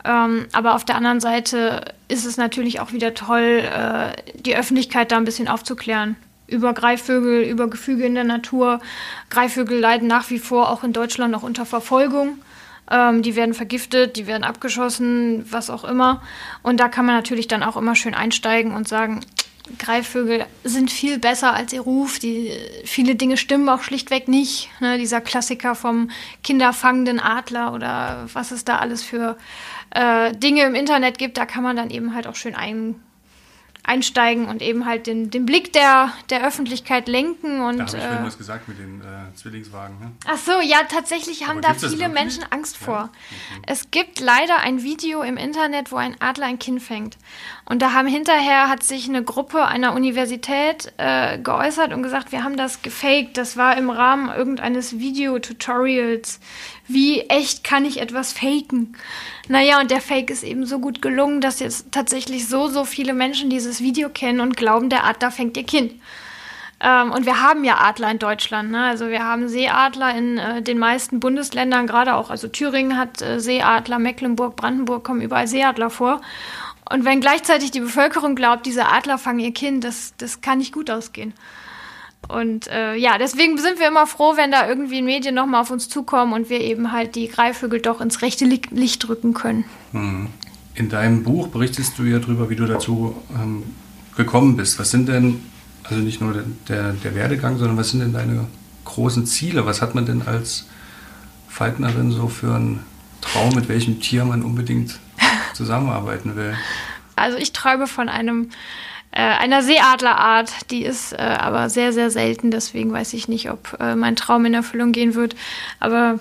Ähm, 0.03 0.47
aber 0.51 0.75
auf 0.75 0.83
der 0.83 0.95
anderen 0.95 1.19
Seite 1.19 1.93
ist 2.07 2.25
es 2.25 2.37
natürlich 2.37 2.79
auch 2.79 2.91
wieder 2.91 3.13
toll, 3.13 3.63
äh, 3.63 4.33
die 4.33 4.55
Öffentlichkeit 4.55 5.11
da 5.11 5.17
ein 5.17 5.25
bisschen 5.25 5.47
aufzuklären 5.47 6.15
über 6.51 6.73
Greifvögel, 6.73 7.43
über 7.43 7.69
Gefüge 7.69 8.05
in 8.05 8.15
der 8.15 8.23
Natur. 8.23 8.79
Greifvögel 9.29 9.79
leiden 9.79 10.07
nach 10.07 10.29
wie 10.29 10.39
vor 10.39 10.69
auch 10.69 10.83
in 10.83 10.93
Deutschland 10.93 11.31
noch 11.31 11.43
unter 11.43 11.65
Verfolgung. 11.65 12.37
Ähm, 12.89 13.21
die 13.21 13.35
werden 13.35 13.53
vergiftet, 13.53 14.17
die 14.17 14.27
werden 14.27 14.43
abgeschossen, 14.43 15.45
was 15.49 15.69
auch 15.69 15.83
immer. 15.83 16.21
Und 16.61 16.79
da 16.79 16.89
kann 16.89 17.05
man 17.05 17.15
natürlich 17.15 17.47
dann 17.47 17.63
auch 17.63 17.77
immer 17.77 17.95
schön 17.95 18.13
einsteigen 18.13 18.73
und 18.73 18.87
sagen, 18.87 19.21
Greifvögel 19.77 20.45
sind 20.63 20.91
viel 20.91 21.17
besser 21.17 21.53
als 21.53 21.71
ihr 21.71 21.81
Ruf. 21.81 22.19
Die, 22.19 22.51
viele 22.83 23.15
Dinge 23.15 23.37
stimmen 23.37 23.69
auch 23.69 23.83
schlichtweg 23.83 24.27
nicht. 24.27 24.69
Ne, 24.81 24.97
dieser 24.97 25.21
Klassiker 25.21 25.75
vom 25.75 26.09
kinderfangenden 26.43 27.19
Adler 27.19 27.73
oder 27.73 28.27
was 28.33 28.51
es 28.51 28.65
da 28.65 28.77
alles 28.77 29.03
für 29.03 29.37
äh, 29.91 30.33
Dinge 30.35 30.63
im 30.63 30.75
Internet 30.75 31.17
gibt, 31.17 31.37
da 31.37 31.45
kann 31.45 31.63
man 31.63 31.75
dann 31.75 31.89
eben 31.89 32.13
halt 32.13 32.27
auch 32.27 32.35
schön 32.35 32.55
ein, 32.55 32.95
einsteigen 33.83 34.47
und 34.47 34.61
eben 34.61 34.85
halt 34.85 35.07
den, 35.07 35.31
den 35.31 35.45
Blick 35.45 35.73
der, 35.73 36.13
der 36.29 36.45
Öffentlichkeit 36.45 37.07
lenken. 37.07 37.61
Und, 37.61 37.79
da 37.79 37.85
habe 37.85 37.97
ich 37.97 38.03
äh, 38.03 38.23
was 38.23 38.37
gesagt 38.37 38.67
mit 38.67 38.77
den 38.77 39.01
äh, 39.01 39.35
Zwillingswagen. 39.35 39.99
Ne? 39.99 40.11
Ach 40.27 40.37
so, 40.37 40.61
ja, 40.61 40.83
tatsächlich 40.87 41.47
haben 41.47 41.61
da 41.61 41.73
viele 41.73 42.07
Menschen 42.09 42.43
Angst 42.49 42.77
vor. 42.77 42.93
Ja. 42.93 43.03
Okay. 43.57 43.61
Es 43.67 43.91
gibt 43.91 44.19
leider 44.19 44.59
ein 44.59 44.83
Video 44.83 45.23
im 45.23 45.37
Internet, 45.37 45.91
wo 45.91 45.97
ein 45.97 46.15
Adler 46.19 46.45
ein 46.45 46.59
Kind 46.59 46.81
fängt. 46.81 47.17
Und 47.71 47.81
da 47.81 47.93
haben 47.93 48.09
hinterher 48.09 48.67
hat 48.67 48.83
sich 48.83 49.07
eine 49.07 49.23
Gruppe 49.23 49.65
einer 49.65 49.93
Universität 49.93 50.91
äh, 50.97 51.37
geäußert 51.37 51.93
und 51.93 52.03
gesagt, 52.03 52.33
wir 52.33 52.43
haben 52.43 52.57
das 52.57 52.81
gefaked. 52.81 53.37
Das 53.37 53.55
war 53.55 53.77
im 53.77 53.89
Rahmen 53.89 54.29
irgendeines 54.29 54.99
Videotutorials. 54.99 56.41
Wie 56.89 57.21
echt 57.21 57.63
kann 57.63 57.85
ich 57.85 58.01
etwas 58.01 58.33
faken? 58.33 58.97
Naja, 59.47 59.79
und 59.79 59.89
der 59.89 60.01
Fake 60.01 60.29
ist 60.31 60.43
eben 60.43 60.65
so 60.65 60.79
gut 60.79 61.01
gelungen, 61.01 61.39
dass 61.39 61.61
jetzt 61.61 61.93
tatsächlich 61.93 62.49
so, 62.49 62.67
so 62.67 62.83
viele 62.83 63.13
Menschen 63.13 63.49
dieses 63.49 63.79
Video 63.79 64.09
kennen 64.09 64.41
und 64.41 64.57
glauben, 64.57 64.89
der 64.89 65.05
Adler 65.05 65.31
fängt 65.31 65.55
ihr 65.55 65.63
Kind. 65.63 65.93
Ähm, 66.81 67.13
und 67.13 67.25
wir 67.25 67.41
haben 67.41 67.63
ja 67.63 67.77
Adler 67.79 68.11
in 68.11 68.19
Deutschland. 68.19 68.71
Ne? 68.71 68.83
Also 68.83 69.07
wir 69.07 69.23
haben 69.23 69.47
Seeadler 69.47 70.13
in 70.13 70.37
äh, 70.37 70.61
den 70.61 70.77
meisten 70.77 71.21
Bundesländern, 71.21 71.87
gerade 71.87 72.15
auch, 72.15 72.31
also 72.31 72.49
Thüringen 72.49 72.97
hat 72.97 73.21
äh, 73.21 73.39
Seeadler, 73.39 73.97
Mecklenburg, 73.97 74.57
Brandenburg 74.57 75.05
kommen 75.05 75.21
überall 75.21 75.47
Seeadler 75.47 75.89
vor. 75.89 76.19
Und 76.89 77.05
wenn 77.05 77.21
gleichzeitig 77.21 77.71
die 77.71 77.79
Bevölkerung 77.79 78.35
glaubt, 78.35 78.65
diese 78.65 78.87
Adler 78.87 79.17
fangen 79.17 79.39
ihr 79.39 79.53
Kind, 79.53 79.83
das, 79.83 80.13
das 80.17 80.41
kann 80.41 80.57
nicht 80.57 80.73
gut 80.73 80.89
ausgehen. 80.89 81.33
Und 82.27 82.67
äh, 82.67 82.95
ja, 82.95 83.17
deswegen 83.17 83.57
sind 83.57 83.79
wir 83.79 83.87
immer 83.87 84.07
froh, 84.07 84.33
wenn 84.35 84.51
da 84.51 84.67
irgendwie 84.67 85.01
Medien 85.01 85.35
nochmal 85.35 85.61
auf 85.61 85.71
uns 85.71 85.89
zukommen 85.89 86.33
und 86.33 86.49
wir 86.49 86.61
eben 86.61 86.91
halt 86.91 87.15
die 87.15 87.27
Greifvögel 87.27 87.81
doch 87.81 87.99
ins 87.99 88.21
rechte 88.21 88.45
Licht 88.45 89.07
drücken 89.07 89.33
können. 89.33 89.65
Mhm. 89.91 90.27
In 90.75 90.89
deinem 90.89 91.23
Buch 91.23 91.47
berichtest 91.47 91.97
du 91.97 92.03
ja 92.03 92.19
darüber, 92.19 92.49
wie 92.49 92.55
du 92.55 92.65
dazu 92.65 93.15
ähm, 93.35 93.63
gekommen 94.15 94.55
bist. 94.55 94.79
Was 94.79 94.91
sind 94.91 95.09
denn, 95.09 95.43
also 95.83 96.01
nicht 96.01 96.21
nur 96.21 96.43
der, 96.69 96.93
der 96.93 97.15
Werdegang, 97.15 97.57
sondern 97.57 97.77
was 97.77 97.89
sind 97.89 97.99
denn 97.99 98.13
deine 98.13 98.47
großen 98.85 99.25
Ziele? 99.25 99.65
Was 99.65 99.81
hat 99.81 99.95
man 99.95 100.05
denn 100.05 100.21
als 100.21 100.67
Falknerin 101.49 102.11
so 102.11 102.27
für 102.27 102.55
einen 102.55 102.85
Traum, 103.19 103.53
mit 103.53 103.67
welchem 103.67 103.99
Tier 103.99 104.23
man 104.23 104.43
unbedingt 104.43 104.99
zusammenarbeiten 105.53 106.35
will? 106.35 106.55
Also 107.15 107.37
ich 107.37 107.53
träume 107.53 107.87
von 107.87 108.09
einem 108.09 108.49
äh, 109.11 109.21
einer 109.21 109.61
Seeadlerart. 109.61 110.71
Die 110.71 110.83
ist 110.83 111.13
äh, 111.13 111.17
aber 111.17 111.69
sehr, 111.69 111.93
sehr 111.93 112.09
selten. 112.09 112.51
Deswegen 112.51 112.91
weiß 112.91 113.13
ich 113.13 113.27
nicht, 113.27 113.49
ob 113.49 113.77
äh, 113.79 113.95
mein 113.95 114.15
Traum 114.15 114.45
in 114.45 114.53
Erfüllung 114.53 114.91
gehen 114.91 115.15
wird. 115.15 115.35
Aber 115.79 116.19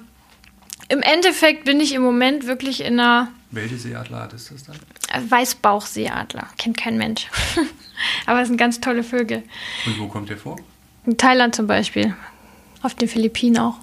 im 0.88 1.02
Endeffekt 1.02 1.64
bin 1.64 1.80
ich 1.80 1.94
im 1.94 2.02
Moment 2.02 2.46
wirklich 2.46 2.80
in 2.82 2.98
einer. 2.98 3.28
Welche 3.52 3.76
Seeadlerart 3.78 4.32
ist 4.32 4.50
das 4.50 4.64
dann? 4.64 4.76
Äh, 5.12 5.30
Weißbauchseeadler. 5.30 6.48
Kennt 6.58 6.76
kein 6.76 6.98
Mensch. 6.98 7.28
aber 8.26 8.42
es 8.42 8.48
sind 8.48 8.56
ganz 8.56 8.80
tolle 8.80 9.04
Vögel. 9.04 9.42
Und 9.86 9.98
wo 9.98 10.08
kommt 10.08 10.28
der 10.28 10.36
vor? 10.36 10.56
In 11.06 11.16
Thailand 11.16 11.54
zum 11.54 11.66
Beispiel. 11.66 12.14
Auf 12.82 12.94
den 12.94 13.08
Philippinen 13.08 13.58
auch. 13.58 13.76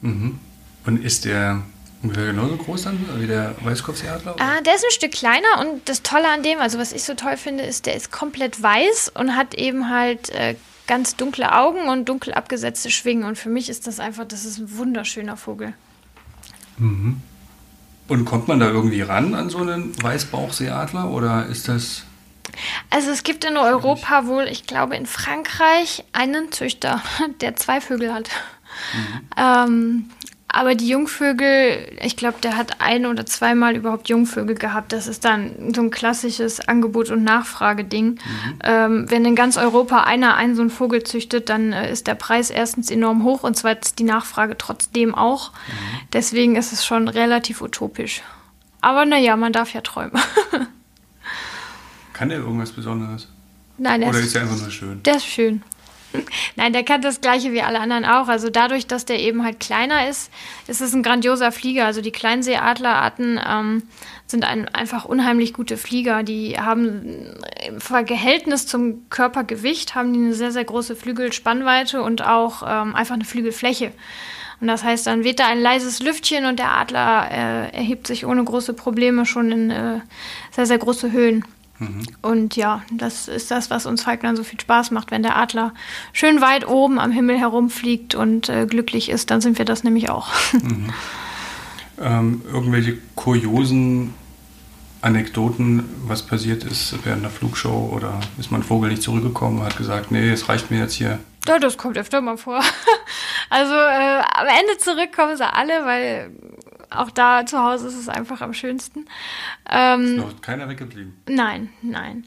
Mhm. 0.00 0.38
Und 0.84 1.04
ist 1.04 1.24
der 1.24 1.62
Ungefähr 2.06 2.26
genauso 2.26 2.56
groß 2.56 2.82
dann 2.82 3.04
wie 3.18 3.26
der 3.26 3.56
Weißkopfseeadler? 3.64 4.36
Ah, 4.38 4.60
der 4.60 4.76
ist 4.76 4.84
ein 4.84 4.92
Stück 4.92 5.10
kleiner 5.10 5.60
und 5.60 5.88
das 5.88 6.02
Tolle 6.02 6.28
an 6.28 6.44
dem, 6.44 6.60
also 6.60 6.78
was 6.78 6.92
ich 6.92 7.02
so 7.02 7.14
toll 7.14 7.36
finde, 7.36 7.64
ist, 7.64 7.86
der 7.86 7.96
ist 7.96 8.12
komplett 8.12 8.62
weiß 8.62 9.10
und 9.14 9.34
hat 9.34 9.54
eben 9.54 9.90
halt 9.90 10.30
äh, 10.30 10.54
ganz 10.86 11.16
dunkle 11.16 11.52
Augen 11.52 11.88
und 11.88 12.08
dunkel 12.08 12.32
abgesetzte 12.32 12.92
Schwingen. 12.92 13.24
Und 13.24 13.36
für 13.36 13.48
mich 13.48 13.68
ist 13.68 13.88
das 13.88 13.98
einfach, 13.98 14.24
das 14.24 14.44
ist 14.44 14.58
ein 14.58 14.76
wunderschöner 14.76 15.36
Vogel. 15.36 15.74
Mhm. 16.78 17.20
Und 18.06 18.24
kommt 18.24 18.46
man 18.46 18.60
da 18.60 18.68
irgendwie 18.68 19.02
ran 19.02 19.34
an 19.34 19.50
so 19.50 19.58
einen 19.58 20.00
Weißbauchseeadler 20.00 21.10
oder 21.10 21.46
ist 21.46 21.66
das. 21.66 22.04
Also 22.88 23.10
es 23.10 23.24
gibt 23.24 23.44
in 23.44 23.56
Europa 23.56 24.26
wohl, 24.26 24.44
ich 24.44 24.64
glaube 24.64 24.94
in 24.94 25.06
Frankreich, 25.06 26.04
einen 26.12 26.52
Züchter, 26.52 27.02
der 27.40 27.56
zwei 27.56 27.80
Vögel 27.80 28.14
hat. 28.14 28.30
Mhm. 28.94 29.20
Ähm, 29.36 30.10
aber 30.56 30.74
die 30.74 30.88
Jungvögel, 30.88 31.98
ich 32.00 32.16
glaube, 32.16 32.38
der 32.42 32.56
hat 32.56 32.80
ein 32.80 33.04
oder 33.04 33.26
zweimal 33.26 33.76
überhaupt 33.76 34.08
Jungvögel 34.08 34.56
gehabt. 34.56 34.92
Das 34.92 35.06
ist 35.06 35.26
dann 35.26 35.74
so 35.74 35.82
ein 35.82 35.90
klassisches 35.90 36.66
Angebot- 36.66 37.10
und 37.10 37.24
Nachfrageding. 37.24 38.06
Mhm. 38.06 38.18
Ähm, 38.64 39.10
wenn 39.10 39.26
in 39.26 39.36
ganz 39.36 39.58
Europa 39.58 40.04
einer 40.04 40.34
einen 40.36 40.56
so 40.56 40.62
einen 40.62 40.70
Vogel 40.70 41.02
züchtet, 41.02 41.50
dann 41.50 41.74
äh, 41.74 41.92
ist 41.92 42.06
der 42.06 42.14
Preis 42.14 42.48
erstens 42.48 42.90
enorm 42.90 43.22
hoch 43.22 43.42
und 43.42 43.54
zweitens 43.54 43.94
die 43.94 44.04
Nachfrage 44.04 44.56
trotzdem 44.56 45.14
auch. 45.14 45.52
Mhm. 45.52 46.08
Deswegen 46.14 46.56
ist 46.56 46.72
es 46.72 46.86
schon 46.86 47.08
relativ 47.08 47.60
utopisch. 47.60 48.22
Aber 48.80 49.04
naja, 49.04 49.36
man 49.36 49.52
darf 49.52 49.74
ja 49.74 49.82
träumen. 49.82 50.18
Kann 52.14 52.30
der 52.30 52.38
irgendwas 52.38 52.72
Besonderes? 52.72 53.28
Nein, 53.76 54.00
der 54.00 54.08
Oder 54.08 54.20
ist, 54.20 54.28
ist 54.28 54.36
er 54.36 54.42
einfach 54.42 54.58
nur 54.58 54.70
schön? 54.70 55.02
Der 55.02 55.16
ist 55.16 55.26
schön. 55.26 55.62
Nein, 56.56 56.72
der 56.72 56.84
kann 56.84 57.02
das 57.02 57.20
gleiche 57.20 57.52
wie 57.52 57.62
alle 57.62 57.80
anderen 57.80 58.04
auch. 58.04 58.28
Also 58.28 58.50
dadurch, 58.50 58.86
dass 58.86 59.04
der 59.04 59.20
eben 59.20 59.44
halt 59.44 59.60
kleiner 59.60 60.08
ist, 60.08 60.30
ist 60.66 60.80
es 60.80 60.92
ein 60.94 61.02
grandioser 61.02 61.52
Flieger. 61.52 61.86
Also 61.86 62.00
die 62.00 62.12
Kleinseeadlerarten 62.12 63.40
ähm, 63.46 63.82
sind 64.26 64.44
ein, 64.44 64.68
einfach 64.68 65.04
unheimlich 65.04 65.52
gute 65.52 65.76
Flieger. 65.76 66.22
Die 66.22 66.58
haben 66.58 67.34
im 67.66 67.80
Verhältnis 67.80 68.66
zum 68.66 69.08
Körpergewicht 69.10 69.94
haben 69.94 70.12
die 70.12 70.20
eine 70.20 70.34
sehr, 70.34 70.52
sehr 70.52 70.64
große 70.64 70.96
Flügelspannweite 70.96 72.02
und 72.02 72.22
auch 72.22 72.62
ähm, 72.62 72.94
einfach 72.94 73.14
eine 73.14 73.24
Flügelfläche. 73.24 73.92
Und 74.60 74.68
das 74.68 74.84
heißt, 74.84 75.06
dann 75.06 75.22
weht 75.22 75.38
da 75.38 75.48
ein 75.48 75.60
leises 75.60 76.00
Lüftchen 76.00 76.46
und 76.46 76.58
der 76.58 76.72
Adler 76.72 77.28
äh, 77.30 77.76
erhebt 77.76 78.06
sich 78.06 78.24
ohne 78.24 78.42
große 78.42 78.72
Probleme 78.72 79.26
schon 79.26 79.52
in 79.52 79.70
äh, 79.70 80.00
sehr, 80.50 80.64
sehr 80.64 80.78
große 80.78 81.12
Höhen. 81.12 81.44
Mhm. 81.78 82.02
Und 82.22 82.56
ja, 82.56 82.82
das 82.92 83.28
ist 83.28 83.50
das, 83.50 83.70
was 83.70 83.86
uns 83.86 84.02
Falknern 84.02 84.36
so 84.36 84.44
viel 84.44 84.60
Spaß 84.60 84.90
macht. 84.90 85.10
Wenn 85.10 85.22
der 85.22 85.36
Adler 85.36 85.72
schön 86.12 86.40
weit 86.40 86.66
oben 86.66 86.98
am 86.98 87.12
Himmel 87.12 87.38
herumfliegt 87.38 88.14
und 88.14 88.48
äh, 88.48 88.66
glücklich 88.66 89.08
ist, 89.08 89.30
dann 89.30 89.40
sind 89.40 89.58
wir 89.58 89.64
das 89.64 89.84
nämlich 89.84 90.10
auch. 90.10 90.28
Mhm. 90.62 90.92
Ähm, 91.98 92.42
irgendwelche 92.52 92.98
kuriosen 93.14 94.12
Anekdoten, 95.00 95.84
was 96.06 96.22
passiert 96.22 96.64
ist 96.64 96.94
während 97.04 97.22
der 97.22 97.30
Flugshow 97.30 97.90
oder 97.94 98.20
ist 98.38 98.50
mein 98.50 98.62
Vogel 98.62 98.90
nicht 98.90 99.02
zurückgekommen, 99.02 99.62
hat 99.62 99.76
gesagt, 99.76 100.10
nee, 100.10 100.30
es 100.30 100.48
reicht 100.48 100.70
mir 100.70 100.80
jetzt 100.80 100.94
hier. 100.94 101.20
Ja, 101.46 101.58
das 101.58 101.78
kommt 101.78 101.96
öfter 101.96 102.20
mal 102.20 102.36
vor. 102.36 102.60
Also 103.48 103.74
äh, 103.74 104.22
am 104.34 104.48
Ende 104.48 104.76
zurückkommen 104.78 105.36
sie 105.36 105.46
alle, 105.46 105.84
weil 105.84 106.32
auch 106.96 107.10
da 107.10 107.46
zu 107.46 107.62
Hause 107.62 107.88
ist 107.88 107.96
es 107.96 108.08
einfach 108.08 108.40
am 108.40 108.52
schönsten. 108.52 109.06
Ähm, 109.70 110.04
ist 110.04 110.16
noch 110.16 110.40
keiner 110.40 110.68
weggeblieben? 110.68 111.16
Nein, 111.28 111.70
nein. 111.82 112.26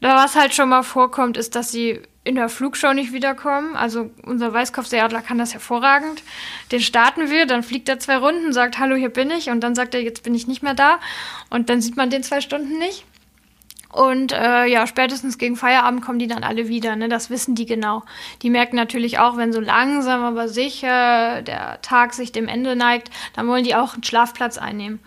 Da 0.00 0.16
was 0.16 0.36
halt 0.36 0.54
schon 0.54 0.68
mal 0.68 0.82
vorkommt, 0.82 1.36
ist, 1.36 1.54
dass 1.54 1.70
sie 1.70 2.02
in 2.24 2.36
der 2.36 2.48
Flugshow 2.48 2.92
nicht 2.92 3.12
wiederkommen. 3.12 3.76
Also 3.76 4.10
unser 4.24 4.52
Weißkopfseeadler 4.52 5.22
kann 5.22 5.38
das 5.38 5.54
hervorragend. 5.54 6.22
Den 6.70 6.80
starten 6.80 7.30
wir, 7.30 7.46
dann 7.46 7.62
fliegt 7.62 7.88
er 7.88 7.98
zwei 7.98 8.16
Runden, 8.16 8.52
sagt, 8.52 8.78
hallo, 8.78 8.94
hier 8.94 9.08
bin 9.08 9.30
ich. 9.30 9.50
Und 9.50 9.60
dann 9.60 9.74
sagt 9.74 9.94
er, 9.94 10.02
jetzt 10.02 10.22
bin 10.22 10.34
ich 10.34 10.46
nicht 10.46 10.62
mehr 10.62 10.74
da. 10.74 10.98
Und 11.50 11.68
dann 11.68 11.80
sieht 11.80 11.96
man 11.96 12.10
den 12.10 12.22
zwei 12.22 12.40
Stunden 12.40 12.78
nicht. 12.78 13.04
Und 13.92 14.32
äh, 14.32 14.64
ja, 14.64 14.86
spätestens 14.86 15.36
gegen 15.36 15.54
Feierabend 15.54 16.02
kommen 16.02 16.18
die 16.18 16.26
dann 16.26 16.44
alle 16.44 16.66
wieder. 16.68 16.96
Ne? 16.96 17.10
Das 17.10 17.28
wissen 17.28 17.54
die 17.54 17.66
genau. 17.66 18.02
Die 18.40 18.48
merken 18.48 18.74
natürlich 18.74 19.18
auch, 19.18 19.36
wenn 19.36 19.52
so 19.52 19.60
langsam 19.60 20.22
aber 20.22 20.48
sicher 20.48 21.42
der 21.42 21.80
Tag 21.82 22.14
sich 22.14 22.32
dem 22.32 22.48
Ende 22.48 22.74
neigt, 22.74 23.10
dann 23.36 23.46
wollen 23.48 23.64
die 23.64 23.76
auch 23.76 23.92
einen 23.92 24.02
Schlafplatz 24.02 24.56
einnehmen. 24.56 24.98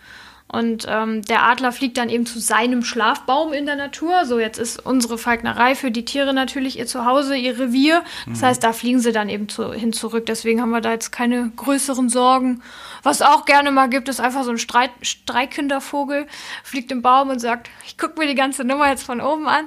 Und 0.48 0.86
ähm, 0.88 1.22
der 1.22 1.42
Adler 1.42 1.72
fliegt 1.72 1.96
dann 1.96 2.08
eben 2.08 2.24
zu 2.24 2.38
seinem 2.38 2.84
Schlafbaum 2.84 3.52
in 3.52 3.66
der 3.66 3.74
Natur. 3.74 4.24
So, 4.26 4.38
jetzt 4.38 4.58
ist 4.58 4.84
unsere 4.84 5.18
Falknerei 5.18 5.74
für 5.74 5.90
die 5.90 6.04
Tiere 6.04 6.32
natürlich 6.32 6.78
ihr 6.78 6.86
Zuhause, 6.86 7.36
ihr 7.36 7.58
Revier. 7.58 8.04
Das 8.26 8.40
mhm. 8.40 8.46
heißt, 8.46 8.64
da 8.64 8.72
fliegen 8.72 9.00
sie 9.00 9.10
dann 9.10 9.28
eben 9.28 9.48
zu, 9.48 9.72
hin 9.72 9.92
zurück. 9.92 10.26
Deswegen 10.26 10.62
haben 10.62 10.70
wir 10.70 10.80
da 10.80 10.92
jetzt 10.92 11.10
keine 11.10 11.50
größeren 11.56 12.08
Sorgen. 12.08 12.62
Was 13.02 13.22
auch 13.22 13.44
gerne 13.44 13.72
mal 13.72 13.88
gibt, 13.88 14.08
ist 14.08 14.20
einfach 14.20 14.44
so 14.44 14.50
ein 14.50 14.58
Streit 14.58 14.90
streikender 15.02 15.80
Vogel, 15.80 16.26
fliegt 16.62 16.92
im 16.92 17.02
Baum 17.02 17.30
und 17.30 17.40
sagt, 17.40 17.68
ich 17.84 17.98
gucke 17.98 18.18
mir 18.18 18.26
die 18.26 18.34
ganze 18.34 18.64
Nummer 18.64 18.88
jetzt 18.88 19.04
von 19.04 19.20
oben 19.20 19.48
an. 19.48 19.66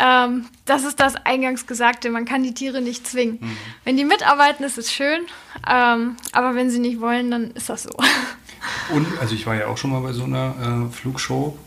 Ähm, 0.00 0.46
das 0.64 0.84
ist 0.84 1.00
das 1.00 1.14
eingangs 1.16 1.66
Gesagte, 1.66 2.10
man 2.10 2.24
kann 2.24 2.42
die 2.42 2.54
Tiere 2.54 2.80
nicht 2.80 3.06
zwingen. 3.06 3.38
Mhm. 3.40 3.56
Wenn 3.84 3.96
die 3.96 4.04
mitarbeiten, 4.04 4.64
ist 4.64 4.78
es 4.78 4.92
schön, 4.92 5.22
ähm, 5.66 6.16
aber 6.32 6.54
wenn 6.54 6.70
sie 6.70 6.78
nicht 6.78 7.00
wollen, 7.00 7.30
dann 7.30 7.50
ist 7.52 7.68
das 7.68 7.84
so. 7.84 7.90
Und, 8.94 9.06
also 9.20 9.34
ich 9.34 9.46
war 9.46 9.54
ja 9.54 9.66
auch 9.66 9.78
schon 9.78 9.90
mal 9.90 10.00
bei 10.00 10.12
so 10.12 10.24
einer 10.24 10.88
äh, 10.88 10.92
Flugshow. 10.92 11.58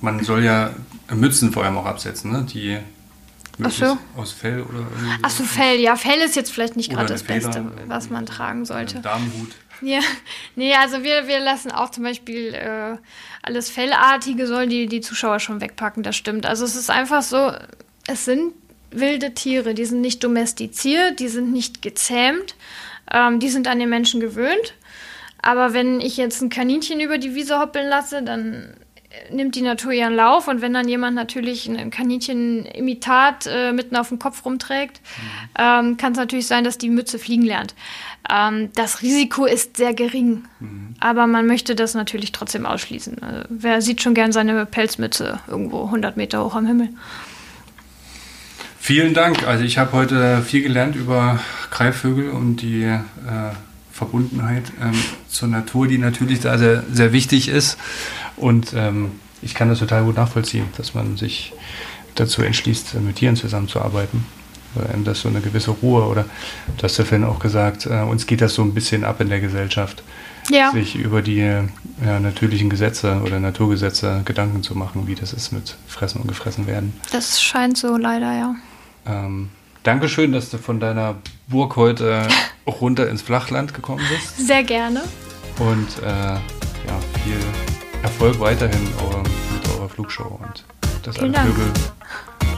Man 0.00 0.22
soll 0.22 0.44
ja 0.44 0.70
Mützen 1.12 1.52
vor 1.52 1.64
allem 1.64 1.76
auch 1.76 1.86
absetzen, 1.86 2.30
ne? 2.30 2.46
Die 2.52 2.78
Ach 3.62 3.70
so. 3.70 3.98
aus 4.16 4.32
Fell 4.32 4.62
oder 4.62 4.78
irgendwie. 4.78 5.18
Ach 5.22 5.30
so, 5.30 5.44
Fell. 5.44 5.80
Ja, 5.80 5.96
Fell 5.96 6.20
ist 6.20 6.36
jetzt 6.36 6.52
vielleicht 6.52 6.76
nicht 6.76 6.90
gerade 6.90 7.08
das 7.08 7.22
Feder, 7.22 7.46
Beste, 7.48 7.64
was 7.86 8.10
man 8.10 8.26
tragen 8.26 8.64
sollte. 8.64 9.00
Darmhut. 9.00 9.50
Ja, 9.82 10.00
nee, 10.54 10.74
also 10.74 11.02
wir, 11.02 11.26
wir 11.26 11.40
lassen 11.40 11.72
auch 11.72 11.90
zum 11.90 12.04
Beispiel 12.04 12.54
äh, 12.54 12.96
alles 13.42 13.68
Fellartige, 13.68 14.46
sollen 14.46 14.70
die, 14.70 14.86
die 14.86 15.00
Zuschauer 15.00 15.40
schon 15.40 15.60
wegpacken, 15.60 16.04
das 16.04 16.14
stimmt. 16.14 16.46
Also 16.46 16.64
es 16.64 16.76
ist 16.76 16.88
einfach 16.88 17.22
so, 17.22 17.52
es 18.06 18.24
sind 18.24 18.52
wilde 18.92 19.34
Tiere, 19.34 19.74
die 19.74 19.84
sind 19.84 20.00
nicht 20.00 20.22
domestiziert, 20.22 21.18
die 21.18 21.28
sind 21.28 21.52
nicht 21.52 21.82
gezähmt, 21.82 22.54
ähm, 23.12 23.38
die 23.38 23.48
sind 23.48 23.68
an 23.68 23.78
den 23.78 23.88
Menschen 23.88 24.20
gewöhnt. 24.20 24.74
Aber 25.40 25.74
wenn 25.74 26.00
ich 26.00 26.16
jetzt 26.16 26.40
ein 26.40 26.50
Kaninchen 26.50 27.00
über 27.00 27.18
die 27.18 27.34
Wiese 27.34 27.58
hoppeln 27.58 27.88
lasse, 27.88 28.22
dann 28.22 28.74
nimmt 29.30 29.54
die 29.54 29.62
Natur 29.62 29.92
ihren 29.92 30.14
Lauf 30.14 30.48
und 30.48 30.60
wenn 30.60 30.72
dann 30.72 30.88
jemand 30.88 31.14
natürlich 31.14 31.68
ein 31.68 31.90
Kaninchen-Imitat 31.90 33.46
äh, 33.46 33.72
mitten 33.72 33.96
auf 33.96 34.08
dem 34.08 34.18
Kopf 34.18 34.44
rumträgt, 34.44 35.00
mhm. 35.00 35.48
ähm, 35.58 35.96
kann 35.96 36.12
es 36.12 36.18
natürlich 36.18 36.46
sein, 36.46 36.64
dass 36.64 36.78
die 36.78 36.88
Mütze 36.88 37.18
fliegen 37.18 37.42
lernt. 37.42 37.74
Ähm, 38.30 38.70
das 38.74 39.02
Risiko 39.02 39.44
ist 39.44 39.76
sehr 39.76 39.94
gering, 39.94 40.44
mhm. 40.60 40.94
aber 41.00 41.26
man 41.26 41.46
möchte 41.46 41.74
das 41.74 41.94
natürlich 41.94 42.32
trotzdem 42.32 42.66
ausschließen. 42.66 43.22
Also, 43.22 43.44
wer 43.48 43.82
sieht 43.82 44.02
schon 44.02 44.14
gern 44.14 44.32
seine 44.32 44.64
Pelzmütze 44.66 45.40
irgendwo 45.46 45.84
100 45.84 46.16
Meter 46.16 46.44
hoch 46.44 46.54
am 46.54 46.66
Himmel? 46.66 46.88
Vielen 48.84 49.14
Dank. 49.14 49.46
Also 49.46 49.62
ich 49.62 49.78
habe 49.78 49.92
heute 49.92 50.42
viel 50.42 50.60
gelernt 50.60 50.96
über 50.96 51.38
Greifvögel 51.70 52.30
und 52.30 52.56
die 52.56 52.82
äh, 52.82 52.98
Verbundenheit 53.92 54.72
ähm, 54.82 55.00
zur 55.28 55.46
Natur, 55.46 55.86
die 55.86 55.98
natürlich 55.98 56.40
da 56.40 56.58
sehr, 56.58 56.82
sehr 56.92 57.12
wichtig 57.12 57.46
ist. 57.46 57.78
Und 58.36 58.72
ähm, 58.74 59.12
ich 59.40 59.54
kann 59.54 59.68
das 59.68 59.78
total 59.78 60.02
gut 60.02 60.16
nachvollziehen, 60.16 60.64
dass 60.76 60.94
man 60.94 61.16
sich 61.16 61.52
dazu 62.16 62.42
entschließt, 62.42 62.94
mit 63.02 63.14
Tieren 63.14 63.36
zusammenzuarbeiten. 63.36 64.26
Weil 64.74 65.04
das 65.04 65.20
so 65.20 65.28
eine 65.28 65.40
gewisse 65.40 65.70
Ruhe 65.70 66.04
oder 66.04 66.24
du 66.76 66.82
hast 66.82 66.98
ja 66.98 67.04
vorhin 67.04 67.24
auch 67.24 67.38
gesagt, 67.38 67.86
äh, 67.86 68.00
uns 68.00 68.26
geht 68.26 68.40
das 68.40 68.52
so 68.54 68.62
ein 68.62 68.74
bisschen 68.74 69.04
ab 69.04 69.20
in 69.20 69.28
der 69.28 69.40
Gesellschaft, 69.40 70.02
ja. 70.50 70.72
sich 70.72 70.96
über 70.96 71.22
die 71.22 71.36
ja, 71.36 72.18
natürlichen 72.18 72.68
Gesetze 72.68 73.20
oder 73.24 73.38
Naturgesetze 73.38 74.22
Gedanken 74.24 74.64
zu 74.64 74.76
machen, 74.76 75.06
wie 75.06 75.14
das 75.14 75.32
ist 75.32 75.52
mit 75.52 75.76
Fressen 75.86 76.20
und 76.20 76.26
Gefressen 76.26 76.66
werden. 76.66 76.94
Das 77.12 77.40
scheint 77.40 77.78
so 77.78 77.96
leider, 77.96 78.36
ja. 78.36 78.56
Ähm, 79.06 79.50
Dankeschön, 79.82 80.32
dass 80.32 80.50
du 80.50 80.58
von 80.58 80.78
deiner 80.78 81.16
Burg 81.48 81.76
heute 81.76 82.28
runter 82.66 83.08
ins 83.08 83.22
Flachland 83.22 83.74
gekommen 83.74 84.04
bist. 84.08 84.46
Sehr 84.46 84.62
gerne. 84.62 85.02
Und 85.58 86.02
äh, 86.02 86.06
ja, 86.06 86.40
viel 87.24 87.38
Erfolg 88.02 88.38
weiterhin 88.40 88.82
mit 88.84 89.68
eurer 89.74 89.88
Flugshow 89.88 90.40
und 90.42 90.64
dass 91.02 91.18
Vielen 91.18 91.34
alle 91.34 91.50
Vögel 91.50 91.72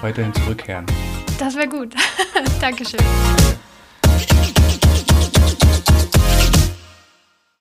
weiterhin 0.01 0.35
zurückkehren. 0.35 0.87
Das 1.39 1.57
wäre 1.57 1.69
gut. 1.69 1.95
Dankeschön. 2.61 3.01